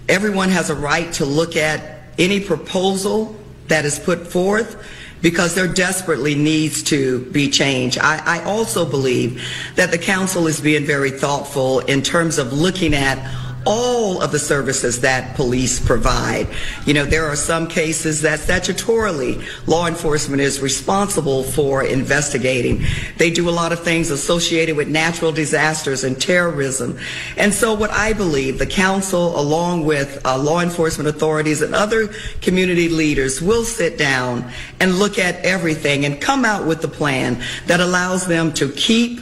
everyone 0.09 0.51
has 0.51 0.71
a 0.71 0.75
right 0.75 1.13
to 1.15 1.25
look 1.25 1.57
at 1.57 2.03
any 2.19 2.41
proposal 2.41 3.37
that 3.69 3.85
is 3.85 3.99
put 3.99 4.27
forth 4.27 4.83
because 5.23 5.55
there 5.55 5.67
desperately 5.67 6.35
needs 6.35 6.83
to 6.85 7.25
be 7.33 7.51
change. 7.51 7.99
I, 7.99 8.39
I 8.39 8.45
also 8.45 8.89
believe 8.89 9.43
that 9.75 9.91
the 9.91 9.99
council 9.99 10.47
is 10.47 10.61
being 10.61 10.85
very 10.85 11.11
thoughtful 11.11 11.81
in 11.81 12.03
terms 12.03 12.39
of 12.39 12.53
looking 12.53 12.95
at 12.95 13.19
all 13.67 14.23
of 14.23 14.33
the 14.33 14.39
services 14.39 15.01
that 15.01 15.35
police 15.35 15.85
provide. 15.85 16.49
You 16.87 16.95
know, 16.95 17.05
there 17.05 17.27
are 17.27 17.37
some 17.37 17.67
cases 17.67 18.23
that 18.23 18.39
statutorily 18.39 19.45
law 19.67 19.87
enforcement 19.87 20.41
is 20.41 20.61
responsible 20.61 21.43
for 21.43 21.83
investigating. 21.85 22.85
They 23.19 23.31
do 23.31 23.49
a 23.49 23.51
lot 23.51 23.73
of 23.73 23.81
things 23.81 24.11
associated 24.11 24.77
with 24.77 24.89
natural 24.89 25.33
disasters 25.33 26.05
and 26.05 26.19
terrorism. 26.21 26.99
And 27.37 27.53
so 27.53 27.75
what 27.75 27.91
I 27.91 28.13
believe 28.13 28.59
the 28.59 28.67
council, 28.67 29.39
along 29.39 29.85
with 29.85 30.25
uh, 30.25 30.39
law 30.39 30.61
enforcement 30.61 31.09
authorities 31.09 31.61
and 31.61 31.75
other 31.75 32.09
community 32.41 32.89
leaders 32.89 33.43
will 33.43 33.65
sit 33.65 33.99
down 33.99 34.51
and 34.81 34.99
look 34.99 35.19
at 35.19 35.45
everything 35.45 36.05
and 36.05 36.21
come 36.21 36.45
out 36.45 36.67
with 36.67 36.85
a 36.85 36.89
plan 36.89 37.43
that 37.67 37.81
allows 37.81 38.27
them 38.27 38.53
to 38.55 38.71
keep 38.73 39.21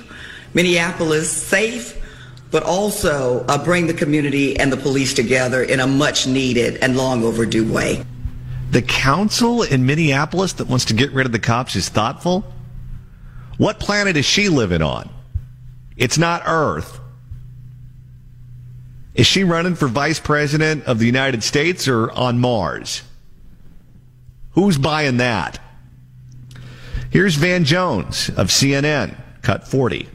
Minneapolis 0.52 1.30
safe 1.30 2.00
but 2.55 2.62
also 2.62 3.45
uh, 3.49 3.64
bring 3.64 3.88
the 3.88 3.93
community 3.93 4.57
and 4.57 4.71
the 4.71 4.77
police 4.77 5.12
together 5.12 5.64
in 5.64 5.81
a 5.81 5.87
much 5.88 6.29
needed 6.29 6.77
and 6.77 6.97
long 6.97 7.25
overdue 7.25 7.69
way. 7.69 8.01
The 8.71 8.81
council 8.81 9.64
in 9.64 9.85
Minneapolis 9.87 10.53
that 10.53 10.69
wants 10.69 10.85
to 10.85 10.95
get 10.95 11.11
rid 11.11 11.27
of 11.27 11.33
the 11.33 11.40
cops 11.40 11.75
is 11.75 11.88
thoughtful? 11.88 12.45
What 13.57 13.81
planet 13.81 14.17
is 14.17 14.25
she 14.25 14.49
living 14.51 14.83
on? 14.83 15.11
It's 15.97 16.17
not 16.17 16.45
Earth. 16.47 17.01
Is 19.17 19.27
she 19.27 19.43
running 19.43 19.75
for 19.75 19.88
vice 19.88 20.21
president 20.21 20.85
of 20.85 21.01
the 21.01 21.07
United 21.07 21.43
States 21.43 21.88
or 21.88 22.12
on 22.12 22.38
Mars? 22.38 23.03
Who's 24.53 24.79
buying 24.79 25.17
that? 25.17 25.59
Here's 27.11 27.35
Van 27.35 27.64
Jones 27.64 28.29
of 28.29 28.47
CNN, 28.47 29.17
cut 29.43 29.67
40. 29.67 30.09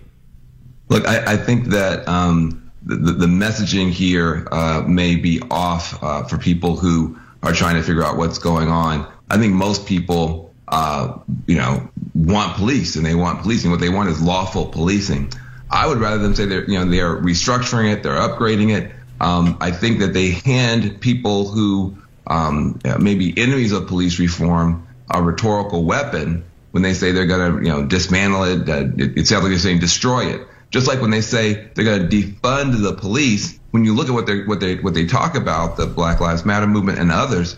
Look, 0.90 1.08
I, 1.08 1.34
I 1.34 1.38
think 1.38 1.66
that 1.68 2.08
um, 2.08 2.72
the, 2.84 2.96
the, 2.96 3.28
messaging 3.28 3.92
here 3.92 4.48
uh, 4.52 4.84
may 4.88 5.16
be 5.16 5.42
off 5.52 6.04
uh, 6.04 6.24
for 6.24 6.38
people 6.38 6.76
who 6.76 7.20
are 7.44 7.54
trying 7.54 7.76
to 7.76 7.84
figure 7.84 8.04
out 8.04 8.18
what's 8.18 8.40
going 8.40 8.70
on. 8.70 9.12
I 9.30 9.38
think 9.38 9.54
most 9.54 9.86
people, 9.86 10.54
uh, 10.68 11.20
you 11.46 11.56
know, 11.56 11.88
want 12.16 12.56
police 12.56 12.96
and 12.96 13.06
they 13.06 13.16
want 13.16 13.42
policing. 13.42 13.70
What 13.70 13.80
they 13.80 13.90
want 13.90 14.10
is 14.10 14.22
lawful 14.22 14.66
policing. 14.66 15.32
I 15.70 15.88
would 15.88 16.00
rather 16.00 16.18
them 16.18 16.34
say 16.34 16.46
they're, 16.46 16.68
you 16.70 16.80
know, 16.80 16.86
they're 16.90 17.16
restructuring 17.16 17.94
it, 17.94 18.02
they're 18.02 18.14
upgrading 18.14 18.76
it. 18.76 18.92
Um, 19.22 19.58
I 19.62 19.72
think 19.72 20.00
that 20.00 20.14
they 20.14 20.32
hand 20.32 21.02
people 21.02 21.48
who 21.48 21.98
um, 22.26 22.80
may 23.00 23.16
be 23.16 23.38
enemies 23.38 23.72
of 23.74 23.88
police 23.88 24.18
reform 24.20 24.88
a 25.12 25.22
rhetorical 25.22 25.84
weapon 25.84 26.46
when 26.72 26.84
they 26.84 26.94
say 26.94 27.12
they're 27.12 27.28
going 27.28 27.58
to, 27.58 27.66
you 27.66 27.72
know, 27.72 27.86
dismantle 27.86 28.44
it. 28.44 28.70
it. 28.70 29.18
It 29.18 29.28
sounds 29.28 29.44
like 29.44 29.52
they're 29.52 29.60
saying 29.60 29.80
destroy 29.80 30.26
it. 30.28 30.48
Just 30.72 30.88
like 30.88 31.02
when 31.02 31.10
they 31.10 31.22
say 31.22 31.70
they're 31.74 31.86
going 31.86 32.08
to 32.08 32.16
defund 32.16 32.82
the 32.82 32.94
police, 32.94 33.60
when 33.72 33.86
you 33.86 33.96
look 33.96 34.08
at 34.08 34.14
what 34.14 34.28
they 34.28 34.44
what 34.44 34.60
they 34.60 34.76
what 34.76 34.94
they 34.94 35.06
talk 35.06 35.36
about, 35.36 35.78
the 35.78 35.88
Black 35.88 36.20
Lives 36.20 36.46
Matter 36.46 36.68
movement 36.68 37.00
and 37.00 37.12
others, 37.12 37.58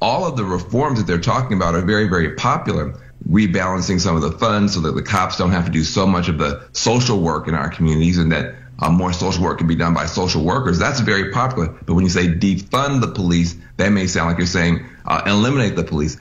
all 0.00 0.24
of 0.26 0.36
the 0.36 0.44
reforms 0.44 0.98
that 0.98 1.06
they're 1.06 1.20
talking 1.20 1.56
about 1.56 1.74
are 1.74 1.82
very 1.82 2.08
very 2.08 2.34
popular. 2.34 2.98
Rebalancing 3.28 4.00
some 4.00 4.16
of 4.16 4.22
the 4.22 4.32
funds 4.32 4.74
so 4.74 4.80
that 4.80 4.96
the 4.96 5.02
cops 5.02 5.38
don't 5.38 5.52
have 5.52 5.66
to 5.66 5.70
do 5.70 5.84
so 5.84 6.06
much 6.08 6.28
of 6.28 6.38
the 6.38 6.68
social 6.72 7.20
work 7.20 7.46
in 7.46 7.54
our 7.54 7.70
communities, 7.70 8.18
and 8.18 8.32
that 8.32 8.56
uh, 8.80 8.90
more 8.90 9.12
social 9.12 9.44
work 9.44 9.58
can 9.58 9.68
be 9.68 9.76
done 9.76 9.94
by 9.94 10.06
social 10.06 10.42
workers. 10.42 10.78
That's 10.78 10.98
very 11.00 11.30
popular. 11.30 11.68
But 11.68 11.94
when 11.94 12.04
you 12.04 12.10
say 12.10 12.26
defund 12.26 13.00
the 13.00 13.12
police, 13.12 13.54
that 13.76 13.90
may 13.90 14.08
sound 14.08 14.28
like 14.28 14.38
you're 14.38 14.46
saying 14.46 14.84
uh, 15.06 15.22
eliminate 15.26 15.76
the 15.76 15.84
police. 15.84 16.16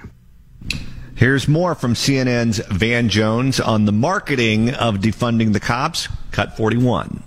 Here's 1.15 1.47
more 1.47 1.75
from 1.75 1.93
CNN's 1.93 2.59
Van 2.67 3.09
Jones 3.09 3.59
on 3.59 3.85
the 3.85 3.91
marketing 3.91 4.73
of 4.73 4.97
defunding 4.97 5.53
the 5.53 5.59
cops. 5.59 6.07
Cut 6.31 6.57
41. 6.57 7.23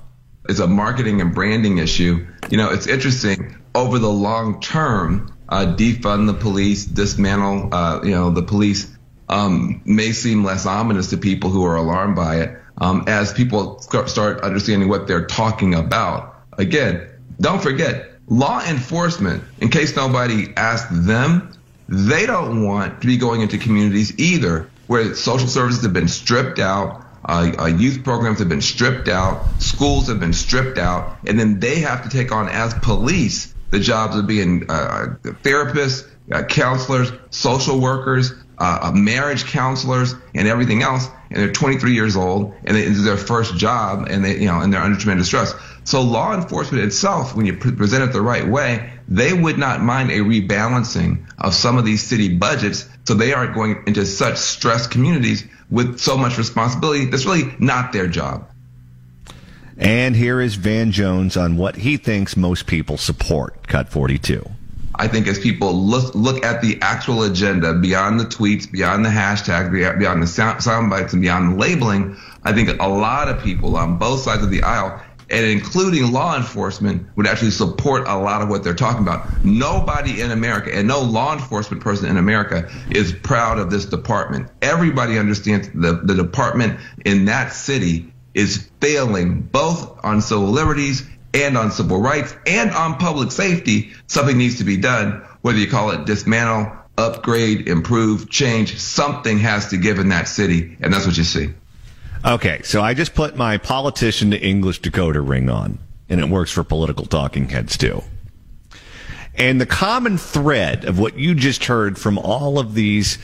It's 0.49 0.59
a 0.59 0.66
marketing 0.66 1.20
and 1.20 1.35
branding 1.35 1.79
issue. 1.79 2.27
You 2.51 2.57
know, 2.57 2.70
it's 2.70 2.87
interesting. 2.87 3.57
Over 3.75 3.99
the 3.99 4.11
long 4.11 4.61
term, 4.61 5.37
uh, 5.49 5.75
defund 5.77 6.27
the 6.27 6.35
police, 6.35 6.85
dismantle, 6.85 7.73
uh, 7.73 8.03
you 8.03 8.11
know, 8.11 8.31
the 8.31 8.42
police 8.42 8.90
um, 9.29 9.81
may 9.85 10.12
seem 10.12 10.44
less 10.44 10.66
ominous 10.66 11.11
to 11.11 11.16
people 11.16 11.51
who 11.51 11.64
are 11.64 11.77
alarmed 11.77 12.16
by 12.16 12.40
it. 12.40 12.59
Um, 12.79 13.05
as 13.07 13.33
people 13.33 13.79
start 13.81 14.40
understanding 14.40 14.88
what 14.88 15.07
they're 15.07 15.27
talking 15.27 15.75
about. 15.75 16.35
Again, 16.59 17.09
don't 17.40 17.62
forget, 17.62 18.14
law 18.27 18.61
enforcement, 18.64 19.44
in 19.61 19.68
case 19.68 19.94
nobody 19.94 20.53
asked 20.57 20.88
them, 20.90 21.53
they 21.88 22.27
don't 22.27 22.64
want 22.64 23.01
to 23.01 23.07
be 23.07 23.16
going 23.16 23.42
into 23.42 23.59
communities 23.59 24.18
either 24.18 24.70
where 24.87 25.14
social 25.14 25.49
services 25.49 25.83
have 25.83 25.92
been 25.92 26.09
stripped 26.09 26.59
out, 26.59 27.05
uh, 27.25 27.53
uh, 27.59 27.66
youth 27.66 28.05
programs 28.05 28.38
have 28.38 28.49
been 28.49 28.61
stripped 28.61 29.09
out, 29.09 29.44
schools 29.59 30.09
have 30.09 30.20
been 30.20 30.33
stripped 30.33 30.79
out, 30.79 31.16
and 31.27 31.38
then 31.38 31.59
they 31.61 31.81
have 31.81 32.03
to 32.03 32.11
take 32.11 32.33
on 32.33 32.49
as 32.49 32.75
police 32.75 33.55
the 33.70 33.79
jobs 33.81 34.16
of 34.16 34.27
being 34.27 34.70
uh, 34.70 35.16
therapists, 35.42 36.09
uh, 36.33 36.42
counselors, 36.44 37.11
social 37.31 37.81
workers, 37.81 38.33
uh, 38.59 38.79
uh, 38.83 38.92
marriage 38.92 39.47
counselors, 39.47 40.14
and 40.35 40.47
everything 40.47 40.83
else. 40.83 41.09
And 41.31 41.40
they're 41.40 41.53
23 41.53 41.92
years 41.92 42.14
old, 42.14 42.55
and 42.64 42.77
they, 42.77 42.83
it's 42.83 43.03
their 43.03 43.16
first 43.16 43.57
job, 43.57 44.07
and 44.09 44.25
they, 44.25 44.38
you 44.38 44.47
know, 44.47 44.61
and 44.61 44.73
they're 44.73 44.81
under 44.81 44.99
tremendous 44.99 45.27
stress. 45.27 45.55
So 45.85 46.01
law 46.01 46.35
enforcement 46.35 46.85
itself, 46.85 47.35
when 47.35 47.47
you 47.47 47.57
pre- 47.57 47.73
present 47.73 48.03
it 48.03 48.12
the 48.12 48.23
right 48.23 48.47
way, 48.47 48.90
they 49.07 49.33
would 49.33 49.59
not 49.59 49.83
mind 49.83 50.11
a 50.11 50.20
rebalancing 50.20 51.27
of 51.38 51.55
some 51.55 51.77
of 51.77 51.85
these 51.85 52.03
city 52.03 52.37
budgets 52.37 52.88
so 53.05 53.14
they 53.14 53.35
aren't 53.35 53.55
going 53.55 53.83
into 53.87 54.07
such 54.07 54.38
stressed 54.38 54.90
communities 54.90 55.47
with 55.70 55.99
so 55.99 56.16
much 56.16 56.38
responsibility 56.38 57.07
that's 57.07 57.27
really 57.27 57.55
not 57.59 57.92
their 57.92 58.07
job. 58.07 58.49
And 59.77 60.14
here 60.14 60.40
is 60.40 60.55
Van 60.55 60.92
Jones 60.92 61.37
on 61.37 61.57
what 61.57 61.77
he 61.77 61.97
thinks 61.97 62.37
most 62.37 62.66
people 62.66 62.97
support. 62.97 63.66
Cut 63.66 63.88
42. 63.88 64.49
I 64.97 65.09
think 65.09 65.27
as 65.27 65.40
people 65.40 65.73
look 65.73 66.14
look 66.14 66.44
at 66.44 66.62
the 66.62 66.79
actual 66.81 67.25
agenda 67.25 67.75
beyond 67.75 68.20
the 68.20 68.25
tweets, 68.25 68.70
beyond 68.70 69.05
the 69.05 69.09
hashtag, 69.09 69.73
beyond 69.99 70.23
the 70.23 70.27
sound, 70.29 70.62
sound 70.62 70.88
bites, 70.88 71.12
and 71.12 71.20
beyond 71.20 71.53
the 71.53 71.57
labeling, 71.57 72.16
I 72.44 72.53
think 72.53 72.81
a 72.81 72.87
lot 72.87 73.29
of 73.29 73.42
people 73.42 73.77
on 73.77 73.99
both 73.99 74.20
sides 74.20 74.44
of 74.44 74.51
the 74.51 74.62
aisle 74.62 75.03
and 75.35 75.44
including 75.44 76.12
law 76.12 76.37
enforcement 76.37 77.09
would 77.16 77.27
actually 77.27 77.51
support 77.51 78.07
a 78.07 78.16
lot 78.16 78.40
of 78.40 78.49
what 78.49 78.62
they're 78.62 78.73
talking 78.73 79.03
about. 79.03 79.44
Nobody 79.44 80.20
in 80.20 80.31
America 80.31 80.73
and 80.73 80.87
no 80.87 81.01
law 81.01 81.33
enforcement 81.33 81.83
person 81.83 82.09
in 82.09 82.16
America 82.16 82.70
is 82.88 83.12
proud 83.12 83.59
of 83.59 83.68
this 83.68 83.85
department. 83.85 84.49
Everybody 84.62 85.18
understands 85.18 85.68
the, 85.75 86.01
the 86.05 86.14
department 86.14 86.79
in 87.05 87.25
that 87.25 87.53
city 87.53 88.14
is 88.33 88.70
failing 88.81 89.40
both 89.40 90.05
on 90.05 90.20
civil 90.20 90.47
liberties 90.47 91.05
and 91.35 91.59
on 91.59 91.73
civil 91.73 92.01
rights 92.01 92.37
and 92.47 92.70
on 92.70 92.99
public 92.99 93.33
safety. 93.33 93.92
Something 94.07 94.38
needs 94.38 94.59
to 94.59 94.64
be 94.64 94.77
done, 94.77 95.27
whether 95.42 95.59
you 95.59 95.66
call 95.66 95.90
it 95.90 96.07
dismantle, 96.07 96.70
upgrade, 96.97 97.66
improve, 97.66 98.31
change, 98.31 98.79
something 98.79 99.40
has 99.40 99.70
to 99.70 99.79
give 99.79 99.99
in 99.99 100.11
that 100.11 100.29
city. 100.29 100.77
And 100.81 100.94
that's 100.94 101.07
what 101.07 101.16
you 101.16 101.25
see. 101.25 101.55
Okay, 102.24 102.62
so 102.62 102.80
I 102.80 102.94
just 102.94 103.14
put 103.14 103.37
my 103.37 103.58
politician 103.58 104.30
to 104.30 104.40
English 104.40 104.80
decoder 104.80 105.26
ring 105.26 105.50
on, 105.50 105.78
and 106.08 106.20
it 106.20 106.28
works 106.30 106.50
for 106.50 106.64
political 106.64 107.04
talking 107.04 107.50
heads 107.50 107.76
too. 107.76 108.02
And 109.34 109.60
the 109.60 109.66
common 109.66 110.16
thread 110.16 110.87
of 110.87 110.98
what 110.98 111.18
you 111.18 111.34
just 111.34 111.64
heard 111.64 111.98
from 111.98 112.16
all 112.18 112.58
of 112.58 112.74
these 112.74 113.18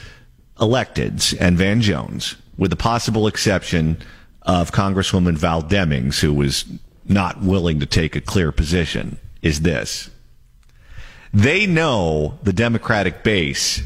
electeds 0.58 1.34
and 1.40 1.56
Van 1.56 1.80
Jones, 1.80 2.36
with 2.58 2.70
the 2.70 2.76
possible 2.76 3.26
exception 3.26 3.96
of 4.42 4.70
Congresswoman 4.70 5.38
Val 5.38 5.62
Demings, 5.62 6.20
who 6.20 6.34
was 6.34 6.66
not 7.06 7.40
willing 7.40 7.80
to 7.80 7.86
take 7.86 8.16
a 8.16 8.20
clear 8.20 8.52
position, 8.52 9.18
is 9.40 9.62
this. 9.62 10.10
They 11.32 11.66
know 11.66 12.38
the 12.42 12.52
Democratic 12.52 13.22
base 13.22 13.82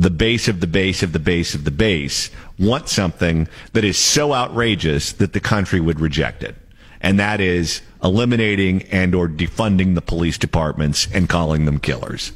the 0.00 0.10
base 0.10 0.48
of 0.48 0.60
the 0.60 0.66
base 0.66 1.02
of 1.02 1.12
the 1.12 1.18
base 1.18 1.54
of 1.54 1.64
the 1.64 1.70
base 1.70 2.30
want 2.58 2.88
something 2.88 3.46
that 3.74 3.84
is 3.84 3.98
so 3.98 4.32
outrageous 4.32 5.12
that 5.12 5.34
the 5.34 5.40
country 5.40 5.78
would 5.78 6.00
reject 6.00 6.42
it. 6.42 6.56
And 7.02 7.20
that 7.20 7.38
is 7.38 7.82
eliminating 8.02 8.84
and 8.84 9.14
or 9.14 9.28
defunding 9.28 9.94
the 9.94 10.00
police 10.00 10.38
departments 10.38 11.06
and 11.12 11.28
calling 11.28 11.66
them 11.66 11.78
killers. 11.78 12.32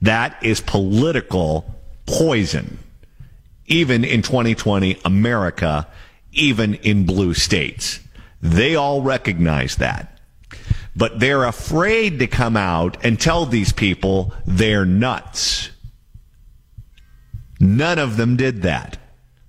That 0.00 0.40
is 0.40 0.60
political 0.60 1.74
poison. 2.06 2.78
Even 3.66 4.04
in 4.04 4.22
2020 4.22 5.00
America, 5.04 5.88
even 6.30 6.74
in 6.74 7.06
blue 7.06 7.34
states. 7.34 7.98
They 8.40 8.76
all 8.76 9.02
recognize 9.02 9.74
that. 9.76 10.16
But 10.94 11.18
they're 11.18 11.44
afraid 11.44 12.20
to 12.20 12.28
come 12.28 12.56
out 12.56 13.04
and 13.04 13.20
tell 13.20 13.46
these 13.46 13.72
people 13.72 14.32
they're 14.46 14.86
nuts 14.86 15.70
None 17.60 17.98
of 17.98 18.16
them 18.16 18.36
did 18.36 18.62
that. 18.62 18.96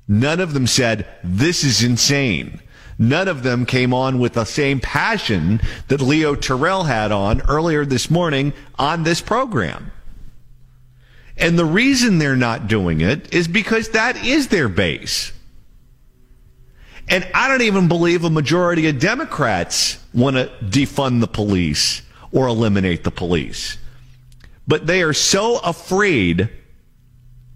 None 0.08 0.42
of 0.42 0.54
them 0.54 0.68
said, 0.68 1.08
this 1.24 1.64
is 1.64 1.82
insane. 1.82 2.60
None 3.00 3.30
of 3.30 3.42
them 3.42 3.66
came 3.66 3.94
on 3.94 4.20
with 4.20 4.34
the 4.34 4.44
same 4.44 4.82
passion 4.82 5.62
that 5.88 6.02
Leo 6.02 6.36
Terrell 6.36 6.84
had 6.84 7.12
on 7.12 7.42
earlier 7.50 7.86
this 7.86 8.12
morning 8.12 8.54
on 8.78 9.04
this 9.04 9.22
program. 9.22 9.92
And 11.38 11.58
the 11.58 11.66
reason 11.66 12.20
they're 12.20 12.36
not 12.36 12.68
doing 12.68 13.02
it 13.02 13.34
is 13.34 13.48
because 13.48 13.90
that 13.90 14.24
is 14.24 14.50
their 14.50 14.70
base. 14.70 15.32
And 17.08 17.28
I 17.34 17.48
don't 17.48 17.64
even 17.64 17.88
believe 17.88 18.24
a 18.24 18.30
majority 18.30 18.88
of 18.88 19.00
Democrats 19.00 19.98
want 20.14 20.36
to 20.36 20.52
defund 20.62 21.22
the 21.22 21.28
police 21.28 22.02
or 22.32 22.48
eliminate 22.48 23.04
the 23.04 23.12
police. 23.12 23.78
But 24.68 24.86
they 24.86 25.02
are 25.02 25.14
so 25.14 25.58
afraid 25.60 26.50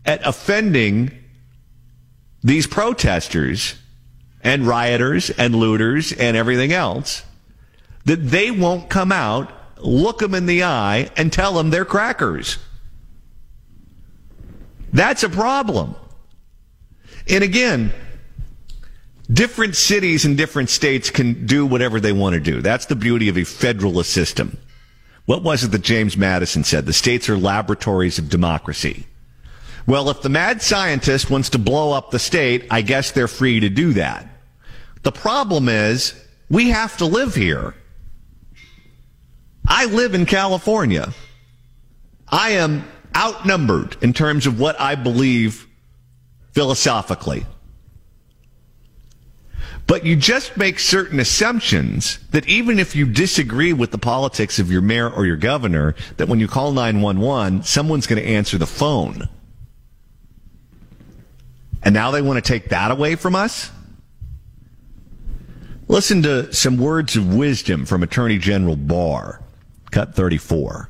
at 0.06 0.26
offending 0.26 1.12
these 2.44 2.68
protesters 2.68 3.76
and 4.42 4.68
rioters 4.68 5.32
and 5.32 5.56
looters 5.56 6.12
and 6.12 6.38
everything 6.38 6.72
else 6.72 7.24
that 8.06 8.18
they 8.18 8.52
won't 8.52 8.90
come 8.90 9.12
out, 9.12 9.52
look 9.80 10.20
them 10.20 10.36
in 10.36 10.46
the 10.46 10.64
eye, 10.64 11.10
and 11.18 11.34
tell 11.34 11.54
them 11.54 11.72
they're 11.72 11.86
crackers. 11.86 12.60
That's 14.94 15.24
a 15.24 15.30
problem. 15.30 15.96
And 17.28 17.44
again, 17.44 17.92
different 19.32 19.76
cities 19.76 20.24
and 20.26 20.38
different 20.38 20.70
states 20.70 21.10
can 21.10 21.48
do 21.48 21.66
whatever 21.66 22.00
they 22.00 22.14
want 22.14 22.36
to 22.36 22.40
do. 22.40 22.62
That's 22.62 22.86
the 22.86 22.96
beauty 22.96 23.28
of 23.28 23.38
a 23.38 23.44
federalist 23.44 24.12
system. 24.12 24.58
What 25.26 25.42
was 25.42 25.64
it 25.64 25.72
that 25.72 25.82
James 25.82 26.16
Madison 26.16 26.64
said? 26.64 26.86
The 26.86 26.94
states 26.94 27.28
are 27.30 27.38
laboratories 27.38 28.20
of 28.20 28.30
democracy. 28.30 29.08
Well, 29.88 30.10
if 30.10 30.22
the 30.22 30.30
mad 30.30 30.62
scientist 30.62 31.30
wants 31.30 31.52
to 31.52 31.60
blow 31.60 31.92
up 31.92 32.10
the 32.10 32.20
state, 32.20 32.66
I 32.72 32.82
guess 32.82 33.12
they're 33.12 33.28
free 33.28 33.60
to 33.60 33.70
do 33.70 33.94
that. 33.94 34.28
The 35.04 35.12
problem 35.12 35.70
is 35.70 36.20
we 36.50 36.70
have 36.70 36.98
to 36.98 37.06
live 37.06 37.36
here. 37.36 37.76
I 39.68 39.86
live 39.86 40.16
in 40.16 40.26
California. 40.26 41.14
I 42.28 42.52
am 42.52 42.84
outnumbered 43.16 43.98
in 44.02 44.14
terms 44.14 44.48
of 44.48 44.60
what 44.60 44.80
I 44.80 44.96
believe 44.96 45.68
philosophically. 46.54 47.46
But 49.88 50.04
you 50.04 50.16
just 50.16 50.58
make 50.58 50.80
certain 50.80 51.20
assumptions 51.20 52.18
that 52.32 52.48
even 52.48 52.80
if 52.80 52.96
you 52.96 53.06
disagree 53.06 53.72
with 53.72 53.92
the 53.92 54.00
politics 54.00 54.58
of 54.58 54.72
your 54.72 54.82
mayor 54.82 55.10
or 55.10 55.28
your 55.28 55.38
governor, 55.38 55.94
that 56.18 56.28
when 56.28 56.40
you 56.40 56.48
call 56.48 56.72
911, 56.72 57.64
someone's 57.64 58.08
going 58.08 58.22
to 58.22 58.28
answer 58.28 58.58
the 58.58 58.66
phone. 58.66 59.30
And 61.86 61.94
now 61.94 62.10
they 62.12 62.22
want 62.24 62.44
to 62.44 62.48
take 62.48 62.70
that 62.70 62.90
away 62.90 63.16
from 63.16 63.36
us? 63.36 63.72
Listen 65.88 66.24
to 66.24 66.52
some 66.52 66.78
words 66.78 67.16
of 67.16 67.36
wisdom 67.36 67.86
from 67.86 68.02
Attorney 68.02 68.40
General 68.40 68.76
Barr, 68.76 69.40
cut 69.92 70.16
34. 70.16 70.90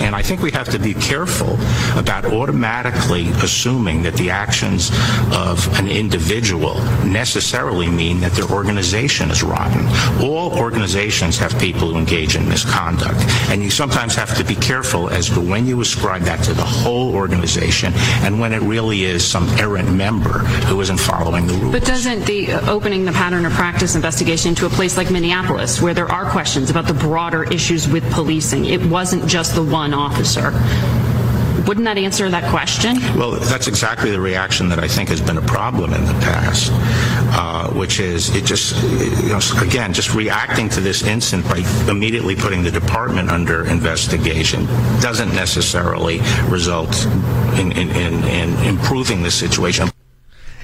And 0.00 0.14
I 0.14 0.22
think 0.22 0.42
we 0.42 0.50
have 0.52 0.68
to 0.68 0.78
be 0.78 0.92
careful 0.92 1.58
about 1.96 2.26
automatically 2.26 3.28
assuming 3.42 4.02
that 4.02 4.14
the 4.14 4.30
actions 4.30 4.90
of 5.32 5.66
an 5.78 5.88
individual 5.88 6.74
necessarily 7.04 7.88
mean 7.88 8.20
that 8.20 8.32
their 8.32 8.48
organization 8.50 9.30
is 9.30 9.42
rotten. 9.42 9.86
All 10.22 10.52
organizations 10.58 11.38
have 11.38 11.58
people 11.58 11.90
who 11.90 11.98
engage 11.98 12.36
in 12.36 12.46
misconduct. 12.48 13.18
And 13.48 13.62
you 13.62 13.70
sometimes 13.70 14.14
have 14.14 14.36
to 14.36 14.44
be 14.44 14.54
careful 14.54 15.08
as 15.08 15.30
to 15.30 15.40
when 15.40 15.66
you 15.66 15.80
ascribe 15.80 16.22
that 16.22 16.44
to 16.44 16.52
the 16.52 16.64
whole 16.64 17.14
organization 17.14 17.92
and 18.22 18.38
when 18.38 18.52
it 18.52 18.60
really 18.60 19.04
is 19.04 19.26
some 19.26 19.48
errant 19.58 19.90
member 19.90 20.40
who 20.68 20.80
isn't 20.82 21.00
following 21.00 21.46
the 21.46 21.54
rules. 21.54 21.72
But 21.72 21.86
doesn't 21.86 22.26
the 22.26 22.52
uh, 22.52 22.70
opening 22.70 23.06
the 23.06 23.12
pattern 23.12 23.46
or 23.46 23.50
practice 23.50 23.94
investigation 23.94 24.54
to 24.56 24.66
a 24.66 24.70
place 24.70 24.98
like 24.98 25.10
Minneapolis, 25.10 25.80
where 25.80 25.94
there 25.94 26.10
are 26.10 26.28
questions 26.30 26.68
about 26.68 26.86
the 26.86 26.94
broader 26.94 27.44
issues 27.44 27.88
with 27.88 28.08
policing, 28.12 28.66
it 28.66 28.84
wasn't 28.84 29.26
just 29.26 29.54
the 29.54 29.62
one 29.62 29.77
officer. 29.94 30.52
Wouldn't 31.66 31.84
that 31.84 31.98
answer 31.98 32.30
that 32.30 32.48
question? 32.50 32.96
Well, 33.14 33.32
that's 33.32 33.66
exactly 33.66 34.10
the 34.10 34.20
reaction 34.20 34.70
that 34.70 34.78
I 34.78 34.88
think 34.88 35.10
has 35.10 35.20
been 35.20 35.36
a 35.36 35.42
problem 35.42 35.92
in 35.92 36.04
the 36.06 36.14
past, 36.14 36.70
uh, 37.36 37.68
which 37.74 38.00
is 38.00 38.34
it 38.34 38.46
just, 38.46 38.74
you 39.22 39.28
know, 39.28 39.40
again, 39.60 39.92
just 39.92 40.14
reacting 40.14 40.70
to 40.70 40.80
this 40.80 41.02
incident 41.02 41.46
by 41.46 41.58
immediately 41.90 42.34
putting 42.34 42.62
the 42.62 42.70
department 42.70 43.28
under 43.28 43.66
investigation 43.66 44.64
doesn't 45.02 45.34
necessarily 45.34 46.20
result 46.48 47.04
in, 47.58 47.72
in, 47.72 47.90
in, 47.90 48.24
in 48.24 48.56
improving 48.66 49.22
the 49.22 49.30
situation. 49.30 49.90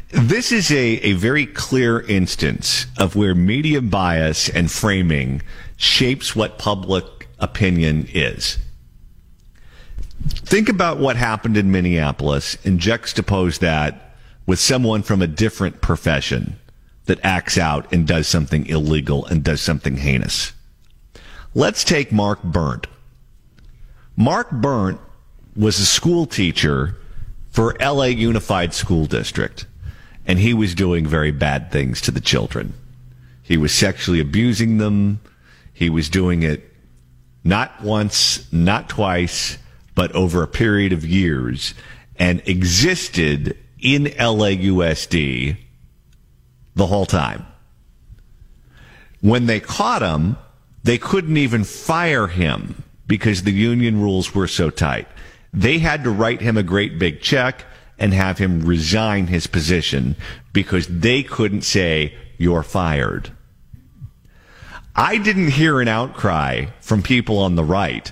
This 0.09 0.53
is 0.53 0.71
a, 0.71 0.77
a 1.03 1.13
very 1.13 1.45
clear 1.45 2.01
instance 2.01 2.87
of 2.97 3.15
where 3.15 3.35
media 3.35 3.83
bias 3.83 4.49
and 4.49 4.71
framing 4.71 5.43
shapes 5.77 6.35
what 6.35 6.57
public 6.57 7.29
opinion 7.41 8.09
is. 8.15 8.59
Think 10.27 10.69
about 10.69 10.99
what 10.99 11.17
happened 11.17 11.57
in 11.57 11.71
Minneapolis 11.71 12.57
and 12.65 12.81
juxtapose 12.81 13.59
that 13.59 14.17
with 14.47 14.59
someone 14.59 15.03
from 15.03 15.21
a 15.21 15.27
different 15.27 15.81
profession 15.81 16.59
that 17.07 17.21
acts 17.23 17.59
out 17.59 17.93
and 17.93 18.07
does 18.07 18.27
something 18.27 18.67
illegal 18.67 19.27
and 19.27 19.45
does 19.45 19.61
something 19.61 19.99
heinous. 19.99 20.53
Let's 21.55 21.85
take 21.85 22.11
Mark 22.11 22.43
Berndt. 22.43 22.87
Mark 24.17 24.51
Berndt 24.51 24.99
was 25.57 25.79
a 25.79 25.87
school 25.87 26.27
teacher 26.27 26.97
for 27.51 27.77
LA 27.81 28.05
Unified 28.07 28.73
School 28.75 29.07
District, 29.07 29.67
and 30.27 30.39
he 30.39 30.55
was 30.55 30.75
doing 30.75 31.07
very 31.07 31.31
bad 31.31 31.71
things 31.71 32.01
to 32.03 32.11
the 32.11 32.21
children. 32.21 32.73
He 33.43 33.57
was 33.57 33.73
sexually 33.73 34.21
abusing 34.21 34.79
them. 34.79 35.21
He 35.73 35.91
was 35.91 36.09
doing 36.09 36.43
it 36.43 36.73
not 37.45 37.83
once, 37.83 38.51
not 38.53 38.89
twice, 38.89 39.59
but 39.95 40.13
over 40.13 40.43
a 40.43 40.49
period 40.49 40.93
of 40.93 41.05
years 41.05 41.75
and 42.17 42.43
existed 42.47 43.57
in 43.79 44.05
LAUSD 44.05 45.57
the 46.75 46.87
whole 46.87 47.07
time. 47.07 47.47
When 49.21 49.47
they 49.47 49.61
caught 49.61 50.03
him, 50.03 50.37
they 50.83 50.99
couldn't 50.99 51.37
even 51.37 51.65
fire 51.65 52.27
him 52.27 52.83
because 53.07 53.43
the 53.43 53.53
union 53.53 54.01
rules 54.01 54.35
were 54.35 54.47
so 54.47 54.71
tight. 54.71 55.09
They 55.53 55.79
had 55.79 56.05
to 56.05 56.11
write 56.11 56.41
him 56.41 56.57
a 56.57 56.63
great 56.63 56.99
big 56.99 57.21
check 57.21 57.65
and 57.99 58.13
have 58.13 58.39
him 58.39 58.67
resign 58.67 59.29
his 59.29 59.47
position 59.47 60.17
because 60.53 60.87
they 60.89 61.23
couldn't 61.23 61.63
say, 61.63 62.15
you're 62.39 62.63
fired. 62.63 63.31
I 64.97 65.19
didn't 65.19 65.53
hear 65.53 65.81
an 65.81 65.89
outcry 65.89 66.67
from 66.81 67.03
people 67.03 67.39
on 67.39 67.55
the 67.55 67.65
right 67.65 68.11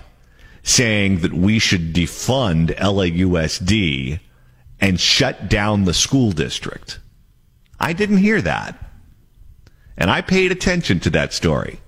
saying 0.62 1.18
that 1.18 1.32
we 1.32 1.58
should 1.58 1.92
defund 1.92 2.76
LAUSD 2.76 4.20
and 4.80 5.00
shut 5.00 5.48
down 5.48 5.84
the 5.84 5.94
school 5.94 6.32
district. 6.32 6.98
I 7.78 7.92
didn't 7.92 8.18
hear 8.18 8.40
that. 8.42 8.78
And 9.96 10.10
I 10.10 10.20
paid 10.20 10.52
attention 10.52 11.00
to 11.00 11.10
that 11.10 11.32
story. 11.32 11.80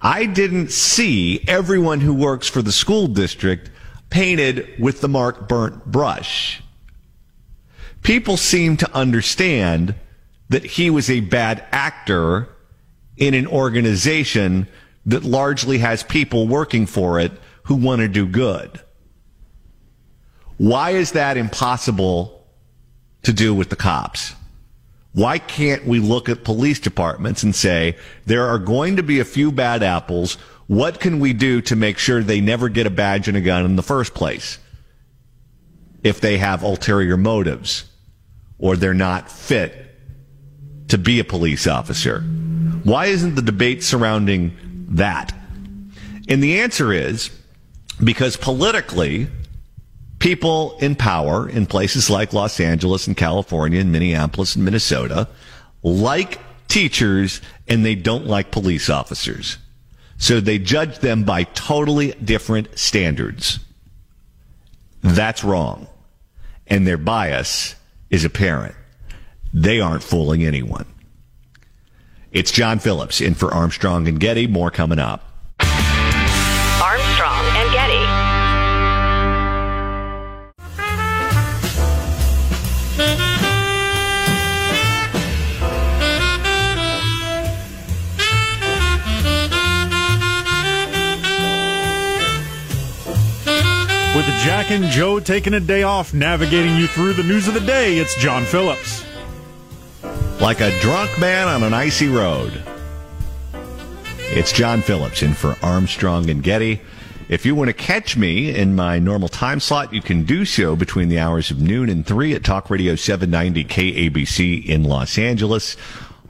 I 0.00 0.26
didn't 0.26 0.70
see 0.70 1.42
everyone 1.48 2.00
who 2.00 2.12
works 2.12 2.48
for 2.48 2.60
the 2.60 2.72
school 2.72 3.06
district 3.06 3.70
painted 4.10 4.78
with 4.78 5.00
the 5.00 5.08
Mark 5.08 5.48
Berndt 5.48 5.86
brush. 5.86 6.62
People 8.02 8.36
seem 8.36 8.76
to 8.76 8.94
understand 8.94 9.94
that 10.50 10.64
he 10.64 10.90
was 10.90 11.08
a 11.08 11.20
bad 11.20 11.64
actor 11.72 12.48
in 13.16 13.32
an 13.32 13.46
organization 13.46 14.68
that 15.06 15.24
largely 15.24 15.78
has 15.78 16.02
people 16.02 16.46
working 16.46 16.86
for 16.86 17.20
it 17.20 17.32
who 17.64 17.74
want 17.74 18.00
to 18.00 18.08
do 18.08 18.26
good. 18.26 18.80
Why 20.56 20.90
is 20.90 21.12
that 21.12 21.36
impossible 21.36 22.46
to 23.22 23.32
do 23.32 23.54
with 23.54 23.70
the 23.70 23.76
cops? 23.76 24.34
Why 25.12 25.38
can't 25.38 25.86
we 25.86 26.00
look 26.00 26.28
at 26.28 26.44
police 26.44 26.80
departments 26.80 27.42
and 27.42 27.54
say, 27.54 27.96
there 28.26 28.46
are 28.46 28.58
going 28.58 28.96
to 28.96 29.02
be 29.02 29.20
a 29.20 29.24
few 29.24 29.52
bad 29.52 29.82
apples. 29.82 30.34
What 30.66 31.00
can 31.00 31.20
we 31.20 31.32
do 31.32 31.60
to 31.62 31.76
make 31.76 31.98
sure 31.98 32.22
they 32.22 32.40
never 32.40 32.68
get 32.68 32.86
a 32.86 32.90
badge 32.90 33.28
and 33.28 33.36
a 33.36 33.40
gun 33.40 33.64
in 33.64 33.76
the 33.76 33.82
first 33.82 34.14
place? 34.14 34.58
If 36.02 36.20
they 36.20 36.38
have 36.38 36.62
ulterior 36.62 37.16
motives 37.16 37.84
or 38.58 38.76
they're 38.76 38.94
not 38.94 39.30
fit 39.30 39.86
to 40.88 40.98
be 40.98 41.20
a 41.20 41.24
police 41.24 41.66
officer. 41.66 42.20
Why 42.82 43.06
isn't 43.06 43.36
the 43.36 43.42
debate 43.42 43.82
surrounding 43.82 44.56
that? 44.88 45.34
And 46.28 46.42
the 46.42 46.60
answer 46.60 46.92
is 46.92 47.30
because 48.02 48.36
politically, 48.36 49.28
people 50.18 50.76
in 50.78 50.94
power 50.96 51.48
in 51.48 51.66
places 51.66 52.08
like 52.08 52.32
Los 52.32 52.58
Angeles 52.60 53.06
and 53.06 53.16
California 53.16 53.80
and 53.80 53.92
Minneapolis 53.92 54.56
and 54.56 54.64
Minnesota 54.64 55.28
like 55.82 56.40
teachers 56.68 57.40
and 57.68 57.84
they 57.84 57.94
don't 57.94 58.26
like 58.26 58.50
police 58.50 58.88
officers. 58.88 59.58
So 60.16 60.40
they 60.40 60.58
judge 60.58 61.00
them 61.00 61.24
by 61.24 61.44
totally 61.44 62.12
different 62.12 62.78
standards. 62.78 63.58
That's 65.02 65.44
wrong. 65.44 65.86
And 66.66 66.86
their 66.86 66.96
bias 66.96 67.74
is 68.08 68.24
apparent. 68.24 68.74
They 69.52 69.80
aren't 69.80 70.02
fooling 70.02 70.44
anyone. 70.44 70.86
It's 72.34 72.50
John 72.50 72.80
Phillips 72.80 73.20
in 73.20 73.34
for 73.34 73.54
Armstrong 73.54 74.08
and 74.08 74.18
Getty. 74.18 74.48
More 74.48 74.68
coming 74.68 74.98
up. 74.98 75.22
Armstrong 75.60 77.44
and 77.54 77.72
Getty. 77.72 78.00
With 94.16 94.26
Jack 94.42 94.72
and 94.72 94.86
Joe 94.86 95.20
taking 95.20 95.54
a 95.54 95.60
day 95.60 95.84
off, 95.84 96.12
navigating 96.12 96.76
you 96.76 96.88
through 96.88 97.12
the 97.12 97.22
news 97.22 97.46
of 97.46 97.54
the 97.54 97.60
day, 97.60 97.98
it's 97.98 98.16
John 98.16 98.44
Phillips. 98.44 99.04
Like 100.44 100.60
a 100.60 100.78
drunk 100.80 101.18
man 101.18 101.48
on 101.48 101.62
an 101.62 101.72
icy 101.72 102.06
road. 102.08 102.52
It's 104.18 104.52
John 104.52 104.82
Phillips 104.82 105.22
in 105.22 105.32
for 105.32 105.56
Armstrong 105.62 106.28
and 106.28 106.42
Getty. 106.42 106.82
If 107.30 107.46
you 107.46 107.54
want 107.54 107.68
to 107.68 107.72
catch 107.72 108.18
me 108.18 108.54
in 108.54 108.76
my 108.76 108.98
normal 108.98 109.30
time 109.30 109.58
slot, 109.58 109.94
you 109.94 110.02
can 110.02 110.24
do 110.24 110.44
so 110.44 110.76
between 110.76 111.08
the 111.08 111.18
hours 111.18 111.50
of 111.50 111.62
noon 111.62 111.88
and 111.88 112.06
3 112.06 112.34
at 112.34 112.44
Talk 112.44 112.68
Radio 112.68 112.94
790 112.94 113.64
KABC 113.64 114.66
in 114.66 114.84
Los 114.84 115.16
Angeles, 115.16 115.78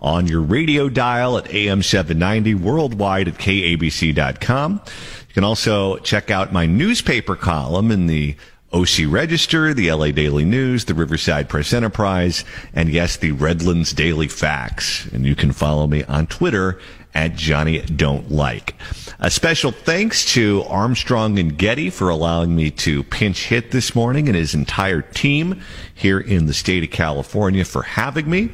on 0.01 0.29
your 0.29 0.43
radio 0.43 0.89
dial 0.89 1.37
at 1.37 1.53
AM 1.53 1.83
790, 1.83 2.55
worldwide 2.55 3.27
at 3.27 3.35
KABC.com. 3.35 4.75
You 4.75 5.35
can 5.35 5.43
also 5.43 5.97
check 5.97 6.31
out 6.31 6.53
my 6.53 6.67
newspaper 6.67 7.35
column 7.35 7.91
in 7.91 8.07
the 8.07 8.37
OC 8.75 9.07
Register, 9.07 9.73
the 9.73 9.93
LA 9.93 10.11
Daily 10.11 10.45
News, 10.45 10.87
the 10.87 10.95
Riverside 10.95 11.49
Press 11.49 11.73
Enterprise, 11.73 12.45
and 12.75 12.89
yes, 12.89 13.17
the 13.17 13.31
Redlands 13.31 13.93
Daily 13.93 14.27
Facts. 14.27 15.07
And 15.13 15.25
you 15.25 15.37
can 15.37 15.53
follow 15.53 15.87
me 15.87 16.03
on 16.05 16.27
Twitter 16.27 16.81
at 17.15 17.37
Johnny 17.37 17.83
Don't 17.83 18.33
Like. 18.33 18.75
A 19.21 19.31
special 19.31 19.71
thanks 19.71 20.25
to 20.35 20.65
Armstrong 20.65 21.39
and 21.39 21.57
Getty 21.57 21.89
for 21.89 22.09
allowing 22.09 22.57
me 22.57 22.73
to 22.73 23.05
pinch 23.05 23.47
hit 23.47 23.71
this 23.71 23.95
morning 23.95 24.27
and 24.27 24.37
his 24.37 24.55
entire 24.55 25.03
team 25.03 25.63
here 25.95 26.19
in 26.19 26.47
the 26.47 26.55
state 26.55 26.83
of 26.83 26.91
California 26.91 27.65
for 27.65 27.83
having 27.83 28.29
me. 28.29 28.51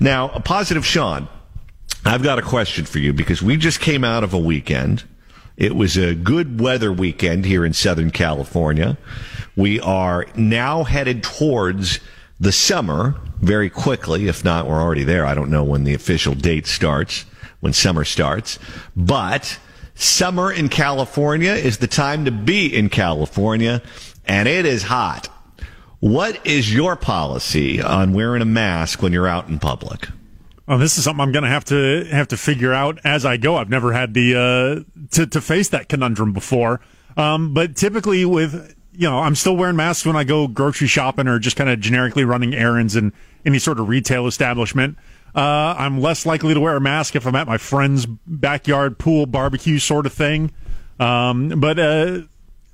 Now, 0.00 0.30
a 0.30 0.40
positive 0.40 0.84
Sean, 0.84 1.28
I've 2.04 2.24
got 2.24 2.40
a 2.40 2.42
question 2.42 2.84
for 2.84 2.98
you 2.98 3.12
because 3.12 3.40
we 3.40 3.56
just 3.56 3.78
came 3.78 4.02
out 4.02 4.24
of 4.24 4.34
a 4.34 4.38
weekend. 4.38 5.04
It 5.56 5.76
was 5.76 5.96
a 5.96 6.16
good 6.16 6.60
weather 6.60 6.92
weekend 6.92 7.44
here 7.44 7.64
in 7.64 7.72
Southern 7.72 8.10
California. 8.10 8.98
We 9.56 9.80
are 9.80 10.26
now 10.34 10.84
headed 10.84 11.22
towards 11.22 12.00
the 12.40 12.52
summer 12.52 13.14
very 13.40 13.70
quickly. 13.70 14.28
If 14.28 14.44
not, 14.44 14.66
we're 14.66 14.80
already 14.80 15.04
there. 15.04 15.26
I 15.26 15.34
don't 15.34 15.50
know 15.50 15.64
when 15.64 15.84
the 15.84 15.94
official 15.94 16.34
date 16.34 16.66
starts, 16.66 17.24
when 17.60 17.72
summer 17.72 18.04
starts, 18.04 18.58
but 18.96 19.58
summer 19.94 20.50
in 20.50 20.68
California 20.68 21.52
is 21.52 21.78
the 21.78 21.86
time 21.86 22.24
to 22.24 22.30
be 22.30 22.74
in 22.74 22.88
California 22.88 23.82
and 24.24 24.48
it 24.48 24.66
is 24.66 24.84
hot. 24.84 25.28
What 26.00 26.44
is 26.46 26.72
your 26.72 26.96
policy 26.96 27.80
on 27.80 28.12
wearing 28.12 28.42
a 28.42 28.46
mask 28.46 29.02
when 29.02 29.12
you're 29.12 29.28
out 29.28 29.48
in 29.48 29.58
public? 29.58 30.08
Oh, 30.66 30.78
this 30.78 30.96
is 30.98 31.04
something 31.04 31.20
I'm 31.20 31.32
going 31.32 31.44
to 31.44 31.50
have 31.50 31.64
to 31.66 32.04
have 32.04 32.28
to 32.28 32.36
figure 32.36 32.72
out 32.72 32.98
as 33.04 33.24
I 33.24 33.36
go. 33.36 33.56
I've 33.56 33.68
never 33.68 33.92
had 33.92 34.14
the 34.14 34.34
uh, 34.88 35.08
to 35.12 35.26
to 35.26 35.40
face 35.40 35.68
that 35.68 35.88
conundrum 35.88 36.32
before. 36.32 36.80
Um, 37.16 37.52
but 37.52 37.76
typically, 37.76 38.24
with 38.24 38.74
you 38.92 39.08
know, 39.08 39.18
I'm 39.18 39.34
still 39.34 39.56
wearing 39.56 39.76
masks 39.76 40.04
when 40.04 40.16
I 40.16 40.24
go 40.24 40.46
grocery 40.46 40.86
shopping 40.86 41.26
or 41.26 41.38
just 41.38 41.56
kind 41.56 41.70
of 41.70 41.80
generically 41.80 42.24
running 42.24 42.54
errands 42.54 42.94
in 42.96 43.12
any 43.44 43.58
sort 43.58 43.80
of 43.80 43.88
retail 43.88 44.26
establishment. 44.26 44.98
Uh, 45.34 45.74
I'm 45.78 46.00
less 46.00 46.26
likely 46.26 46.52
to 46.52 46.60
wear 46.60 46.76
a 46.76 46.80
mask 46.80 47.16
if 47.16 47.26
I'm 47.26 47.34
at 47.34 47.46
my 47.46 47.56
friend's 47.56 48.04
backyard 48.04 48.98
pool 48.98 49.24
barbecue 49.26 49.78
sort 49.78 50.04
of 50.04 50.12
thing. 50.12 50.52
Um, 51.00 51.48
but 51.60 51.78
uh, 51.78 52.20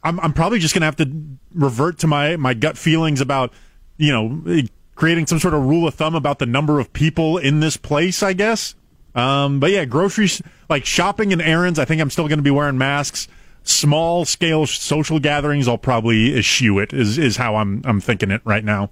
I'm, 0.02 0.18
I'm 0.20 0.32
probably 0.32 0.58
just 0.58 0.74
going 0.74 0.80
to 0.80 0.86
have 0.86 0.96
to 0.96 1.38
revert 1.54 1.98
to 2.00 2.08
my, 2.08 2.36
my 2.36 2.54
gut 2.54 2.76
feelings 2.76 3.20
about, 3.20 3.52
you 3.96 4.12
know, 4.12 4.62
creating 4.96 5.28
some 5.28 5.38
sort 5.38 5.54
of 5.54 5.64
rule 5.64 5.86
of 5.86 5.94
thumb 5.94 6.16
about 6.16 6.40
the 6.40 6.46
number 6.46 6.80
of 6.80 6.92
people 6.92 7.38
in 7.38 7.60
this 7.60 7.76
place, 7.76 8.22
I 8.22 8.32
guess. 8.32 8.74
Um, 9.14 9.60
but 9.60 9.70
yeah, 9.70 9.84
groceries, 9.84 10.42
like 10.68 10.84
shopping 10.84 11.32
and 11.32 11.40
errands, 11.40 11.78
I 11.78 11.84
think 11.84 12.00
I'm 12.00 12.10
still 12.10 12.26
going 12.26 12.38
to 12.38 12.42
be 12.42 12.50
wearing 12.50 12.76
masks. 12.76 13.28
Small 13.64 14.24
scale 14.24 14.66
social 14.66 15.18
gatherings, 15.18 15.68
I'll 15.68 15.78
probably 15.78 16.36
eschew 16.36 16.78
it, 16.78 16.92
is, 16.92 17.18
is 17.18 17.36
how 17.36 17.56
I'm, 17.56 17.82
I'm 17.84 18.00
thinking 18.00 18.30
it 18.30 18.40
right 18.44 18.64
now. 18.64 18.90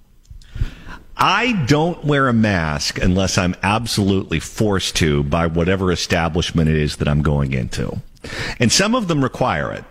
I 1.19 1.65
don't 1.65 2.03
wear 2.05 2.27
a 2.27 2.33
mask 2.33 2.99
unless 2.99 3.39
I'm 3.39 3.55
absolutely 3.63 4.39
forced 4.39 4.95
to 4.97 5.23
by 5.23 5.47
whatever 5.47 5.91
establishment 5.91 6.69
it 6.69 6.75
is 6.75 6.97
that 6.97 7.07
I'm 7.07 7.23
going 7.23 7.53
into. 7.53 8.01
And 8.59 8.71
some 8.71 8.93
of 8.93 9.07
them 9.07 9.23
require 9.23 9.71
it. 9.71 9.83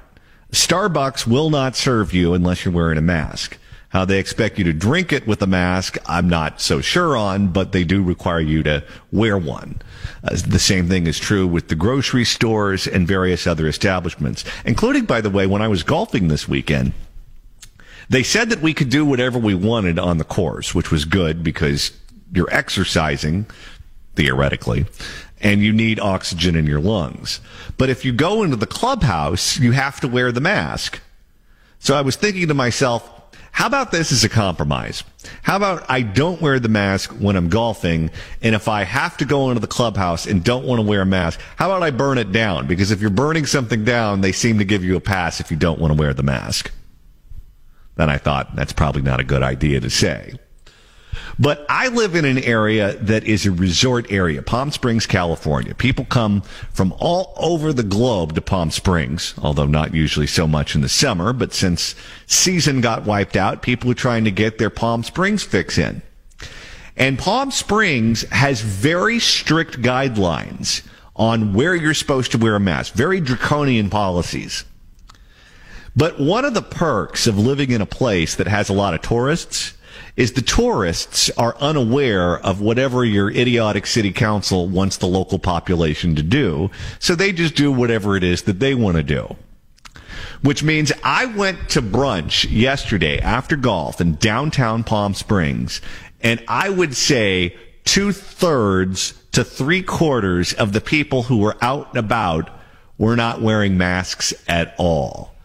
Starbucks 0.52 1.26
will 1.26 1.50
not 1.50 1.74
serve 1.74 2.14
you 2.14 2.32
unless 2.32 2.64
you're 2.64 2.72
wearing 2.72 2.98
a 2.98 3.02
mask. 3.02 3.58
How 3.96 4.04
they 4.04 4.18
expect 4.18 4.58
you 4.58 4.64
to 4.64 4.74
drink 4.74 5.10
it 5.10 5.26
with 5.26 5.40
a 5.40 5.46
mask, 5.46 5.96
I'm 6.04 6.28
not 6.28 6.60
so 6.60 6.82
sure 6.82 7.16
on, 7.16 7.48
but 7.48 7.72
they 7.72 7.82
do 7.82 8.02
require 8.02 8.40
you 8.40 8.62
to 8.64 8.84
wear 9.10 9.38
one. 9.38 9.80
Uh, 10.22 10.36
the 10.46 10.58
same 10.58 10.86
thing 10.86 11.06
is 11.06 11.18
true 11.18 11.46
with 11.46 11.68
the 11.68 11.76
grocery 11.76 12.26
stores 12.26 12.86
and 12.86 13.08
various 13.08 13.46
other 13.46 13.66
establishments, 13.66 14.44
including, 14.66 15.06
by 15.06 15.22
the 15.22 15.30
way, 15.30 15.46
when 15.46 15.62
I 15.62 15.68
was 15.68 15.82
golfing 15.82 16.28
this 16.28 16.46
weekend. 16.46 16.92
They 18.10 18.22
said 18.22 18.50
that 18.50 18.60
we 18.60 18.74
could 18.74 18.90
do 18.90 19.06
whatever 19.06 19.38
we 19.38 19.54
wanted 19.54 19.98
on 19.98 20.18
the 20.18 20.24
course, 20.24 20.74
which 20.74 20.90
was 20.90 21.06
good 21.06 21.42
because 21.42 21.90
you're 22.34 22.52
exercising, 22.54 23.46
theoretically, 24.14 24.84
and 25.40 25.62
you 25.62 25.72
need 25.72 26.00
oxygen 26.00 26.54
in 26.54 26.66
your 26.66 26.80
lungs. 26.80 27.40
But 27.78 27.88
if 27.88 28.04
you 28.04 28.12
go 28.12 28.42
into 28.42 28.56
the 28.56 28.66
clubhouse, 28.66 29.58
you 29.58 29.72
have 29.72 30.00
to 30.00 30.06
wear 30.06 30.32
the 30.32 30.42
mask. 30.42 31.00
So 31.78 31.96
I 31.96 32.02
was 32.02 32.16
thinking 32.16 32.48
to 32.48 32.54
myself, 32.54 33.15
how 33.56 33.68
about 33.68 33.90
this 33.90 34.12
as 34.12 34.22
a 34.22 34.28
compromise? 34.28 35.02
How 35.42 35.56
about 35.56 35.86
I 35.88 36.02
don't 36.02 36.42
wear 36.42 36.60
the 36.60 36.68
mask 36.68 37.10
when 37.12 37.36
I'm 37.36 37.48
golfing, 37.48 38.10
and 38.42 38.54
if 38.54 38.68
I 38.68 38.84
have 38.84 39.16
to 39.16 39.24
go 39.24 39.48
into 39.48 39.60
the 39.60 39.66
clubhouse 39.66 40.26
and 40.26 40.44
don't 40.44 40.66
want 40.66 40.78
to 40.78 40.86
wear 40.86 41.00
a 41.00 41.06
mask, 41.06 41.40
how 41.56 41.70
about 41.70 41.82
I 41.82 41.90
burn 41.90 42.18
it 42.18 42.32
down? 42.32 42.66
Because 42.66 42.90
if 42.90 43.00
you're 43.00 43.08
burning 43.08 43.46
something 43.46 43.82
down, 43.82 44.20
they 44.20 44.30
seem 44.30 44.58
to 44.58 44.66
give 44.66 44.84
you 44.84 44.94
a 44.94 45.00
pass 45.00 45.40
if 45.40 45.50
you 45.50 45.56
don't 45.56 45.80
want 45.80 45.90
to 45.90 45.98
wear 45.98 46.12
the 46.12 46.22
mask. 46.22 46.70
Then 47.94 48.10
I 48.10 48.18
thought 48.18 48.54
that's 48.54 48.74
probably 48.74 49.00
not 49.00 49.20
a 49.20 49.24
good 49.24 49.42
idea 49.42 49.80
to 49.80 49.88
say. 49.88 50.34
But 51.38 51.66
I 51.68 51.88
live 51.88 52.14
in 52.14 52.24
an 52.24 52.38
area 52.38 52.94
that 52.96 53.24
is 53.24 53.46
a 53.46 53.50
resort 53.50 54.10
area, 54.10 54.42
Palm 54.42 54.70
Springs, 54.70 55.06
California. 55.06 55.74
People 55.74 56.04
come 56.04 56.42
from 56.72 56.94
all 56.98 57.34
over 57.36 57.72
the 57.72 57.82
globe 57.82 58.34
to 58.34 58.40
Palm 58.40 58.70
Springs, 58.70 59.34
although 59.38 59.66
not 59.66 59.94
usually 59.94 60.26
so 60.26 60.46
much 60.46 60.74
in 60.74 60.80
the 60.80 60.88
summer. 60.88 61.32
But 61.32 61.52
since 61.52 61.94
season 62.26 62.80
got 62.80 63.04
wiped 63.04 63.36
out, 63.36 63.62
people 63.62 63.90
are 63.90 63.94
trying 63.94 64.24
to 64.24 64.30
get 64.30 64.58
their 64.58 64.70
Palm 64.70 65.02
Springs 65.02 65.42
fix 65.42 65.78
in. 65.78 66.02
And 66.96 67.18
Palm 67.18 67.50
Springs 67.50 68.22
has 68.30 68.62
very 68.62 69.18
strict 69.18 69.82
guidelines 69.82 70.86
on 71.14 71.52
where 71.52 71.74
you're 71.74 71.94
supposed 71.94 72.32
to 72.32 72.38
wear 72.38 72.56
a 72.56 72.60
mask, 72.60 72.94
very 72.94 73.20
draconian 73.20 73.90
policies. 73.90 74.64
But 75.94 76.20
one 76.20 76.44
of 76.44 76.54
the 76.54 76.62
perks 76.62 77.26
of 77.26 77.38
living 77.38 77.70
in 77.70 77.80
a 77.80 77.86
place 77.86 78.34
that 78.34 78.46
has 78.46 78.68
a 78.68 78.74
lot 78.74 78.92
of 78.94 79.00
tourists 79.00 79.72
is 80.16 80.32
the 80.32 80.42
tourists 80.42 81.30
are 81.36 81.56
unaware 81.60 82.38
of 82.38 82.60
whatever 82.60 83.04
your 83.04 83.30
idiotic 83.30 83.86
city 83.86 84.12
council 84.12 84.66
wants 84.66 84.96
the 84.96 85.06
local 85.06 85.38
population 85.38 86.14
to 86.16 86.22
do. 86.22 86.70
So 86.98 87.14
they 87.14 87.32
just 87.32 87.54
do 87.54 87.70
whatever 87.70 88.16
it 88.16 88.24
is 88.24 88.42
that 88.44 88.58
they 88.58 88.74
want 88.74 88.96
to 88.96 89.02
do. 89.02 89.36
Which 90.42 90.62
means 90.62 90.92
I 91.02 91.26
went 91.26 91.70
to 91.70 91.82
brunch 91.82 92.46
yesterday 92.50 93.18
after 93.18 93.56
golf 93.56 94.00
in 94.00 94.16
downtown 94.16 94.84
Palm 94.84 95.14
Springs, 95.14 95.80
and 96.22 96.42
I 96.48 96.70
would 96.70 96.96
say 96.96 97.56
two 97.84 98.12
thirds 98.12 99.14
to 99.32 99.44
three 99.44 99.82
quarters 99.82 100.54
of 100.54 100.72
the 100.72 100.80
people 100.80 101.24
who 101.24 101.38
were 101.38 101.56
out 101.60 101.90
and 101.90 101.98
about 101.98 102.50
were 102.98 103.16
not 103.16 103.42
wearing 103.42 103.76
masks 103.76 104.32
at 104.48 104.74
all. 104.78 105.35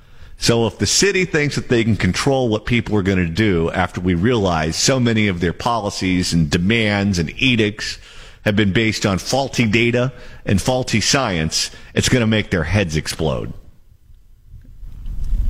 So 0.42 0.66
if 0.66 0.80
the 0.80 0.88
city 0.88 1.26
thinks 1.26 1.56
that 1.56 1.70
they 1.70 1.84
can 1.84 1.96
control 1.96 2.50
what 2.50 2.66
people 2.66 2.96
are 2.96 3.04
going 3.04 3.20
to 3.20 3.32
do 3.32 3.70
after 3.70 4.02
we 4.02 4.16
realize 4.16 4.76
so 4.76 5.00
many 5.00 5.28
of 5.28 5.40
their 5.40 5.54
policies 5.54 6.34
and 6.34 6.50
demands 6.50 7.20
and 7.20 7.30
edicts 7.40 8.00
have 8.44 8.56
been 8.56 8.74
based 8.74 9.06
on 9.06 9.20
faulty 9.20 9.68
data 9.68 10.12
and 10.44 10.60
faulty 10.60 11.00
science, 11.00 11.70
it's 11.94 12.10
going 12.10 12.22
to 12.22 12.28
make 12.28 12.50
their 12.50 12.64
heads 12.64 12.96
explode. 12.96 13.54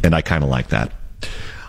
And 0.04 0.14
I 0.14 0.22
kind 0.22 0.44
of 0.44 0.50
like 0.50 0.68
that. 0.68 0.92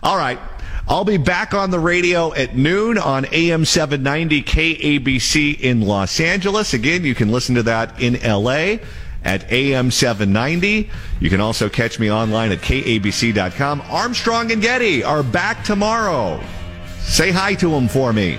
All 0.02 0.16
right. 0.16 0.40
I'll 0.88 1.04
be 1.04 1.16
back 1.16 1.54
on 1.54 1.70
the 1.70 1.78
radio 1.78 2.34
at 2.34 2.56
noon 2.56 2.98
on 2.98 3.26
AM 3.30 3.64
790 3.64 4.42
KABC 4.42 5.60
in 5.60 5.82
Los 5.82 6.18
Angeles. 6.18 6.74
Again, 6.74 7.04
you 7.04 7.14
can 7.14 7.30
listen 7.30 7.54
to 7.54 7.62
that 7.62 8.02
in 8.02 8.14
LA 8.14 8.78
at 9.24 9.50
AM 9.52 9.90
790. 9.90 10.90
You 11.20 11.30
can 11.30 11.40
also 11.40 11.68
catch 11.68 11.98
me 11.98 12.10
online 12.10 12.52
at 12.52 12.58
KABC.com. 12.58 13.82
Armstrong 13.88 14.52
and 14.52 14.62
Getty 14.62 15.04
are 15.04 15.22
back 15.22 15.64
tomorrow. 15.64 16.40
Say 17.00 17.30
hi 17.30 17.54
to 17.54 17.70
them 17.70 17.88
for 17.88 18.12
me. 18.12 18.38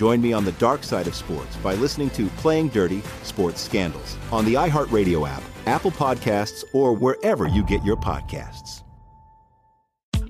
Join 0.00 0.22
me 0.22 0.32
on 0.32 0.46
the 0.46 0.52
dark 0.52 0.82
side 0.82 1.06
of 1.08 1.14
sports 1.14 1.54
by 1.56 1.74
listening 1.74 2.08
to 2.12 2.26
Playing 2.38 2.68
Dirty 2.68 3.02
Sports 3.22 3.60
Scandals 3.60 4.16
on 4.32 4.46
the 4.46 4.54
iHeartRadio 4.54 5.28
app, 5.28 5.42
Apple 5.66 5.90
Podcasts, 5.90 6.64
or 6.72 6.94
wherever 6.94 7.46
you 7.46 7.62
get 7.62 7.84
your 7.84 7.98
podcasts. 7.98 8.82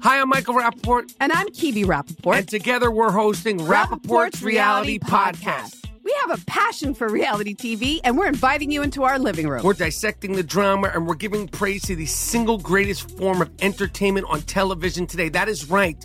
Hi, 0.01 0.21
I'm 0.21 0.29
Michael 0.29 0.57
Rapaport. 0.57 1.15
And 1.21 1.31
I'm 1.31 1.47
Kebe 1.51 1.85
Rapaport. 1.85 2.39
And 2.39 2.49
together 2.49 2.91
we're 2.91 3.13
hosting 3.13 3.61
Rapaport's, 3.61 4.43
Reality 4.43 4.99
Podcast. 4.99 5.87
We 6.03 6.13
have 6.23 6.41
a 6.41 6.45
passion 6.47 6.93
for 6.93 7.09
reality 7.09 7.55
TV, 7.55 8.01
and 8.03 8.19
we're 8.19 8.27
inviting 8.27 8.73
you 8.73 8.83
into 8.83 9.05
our 9.05 9.21
living 9.21 9.47
room. 9.47 9.63
We're 9.63 9.75
dissecting 9.75 10.33
the 10.33 10.43
drama 10.43 10.91
and 10.93 11.07
we're 11.07 11.15
giving 11.15 11.47
praise 11.47 11.83
to 11.83 11.95
the 11.95 12.07
single 12.07 12.59
greatest 12.59 13.17
form 13.17 13.41
of 13.41 13.53
entertainment 13.61 14.27
on 14.29 14.43
television 14.43 15.07
today. 15.07 15.29
That 15.29 15.49
is 15.49 15.71
right. 15.71 16.05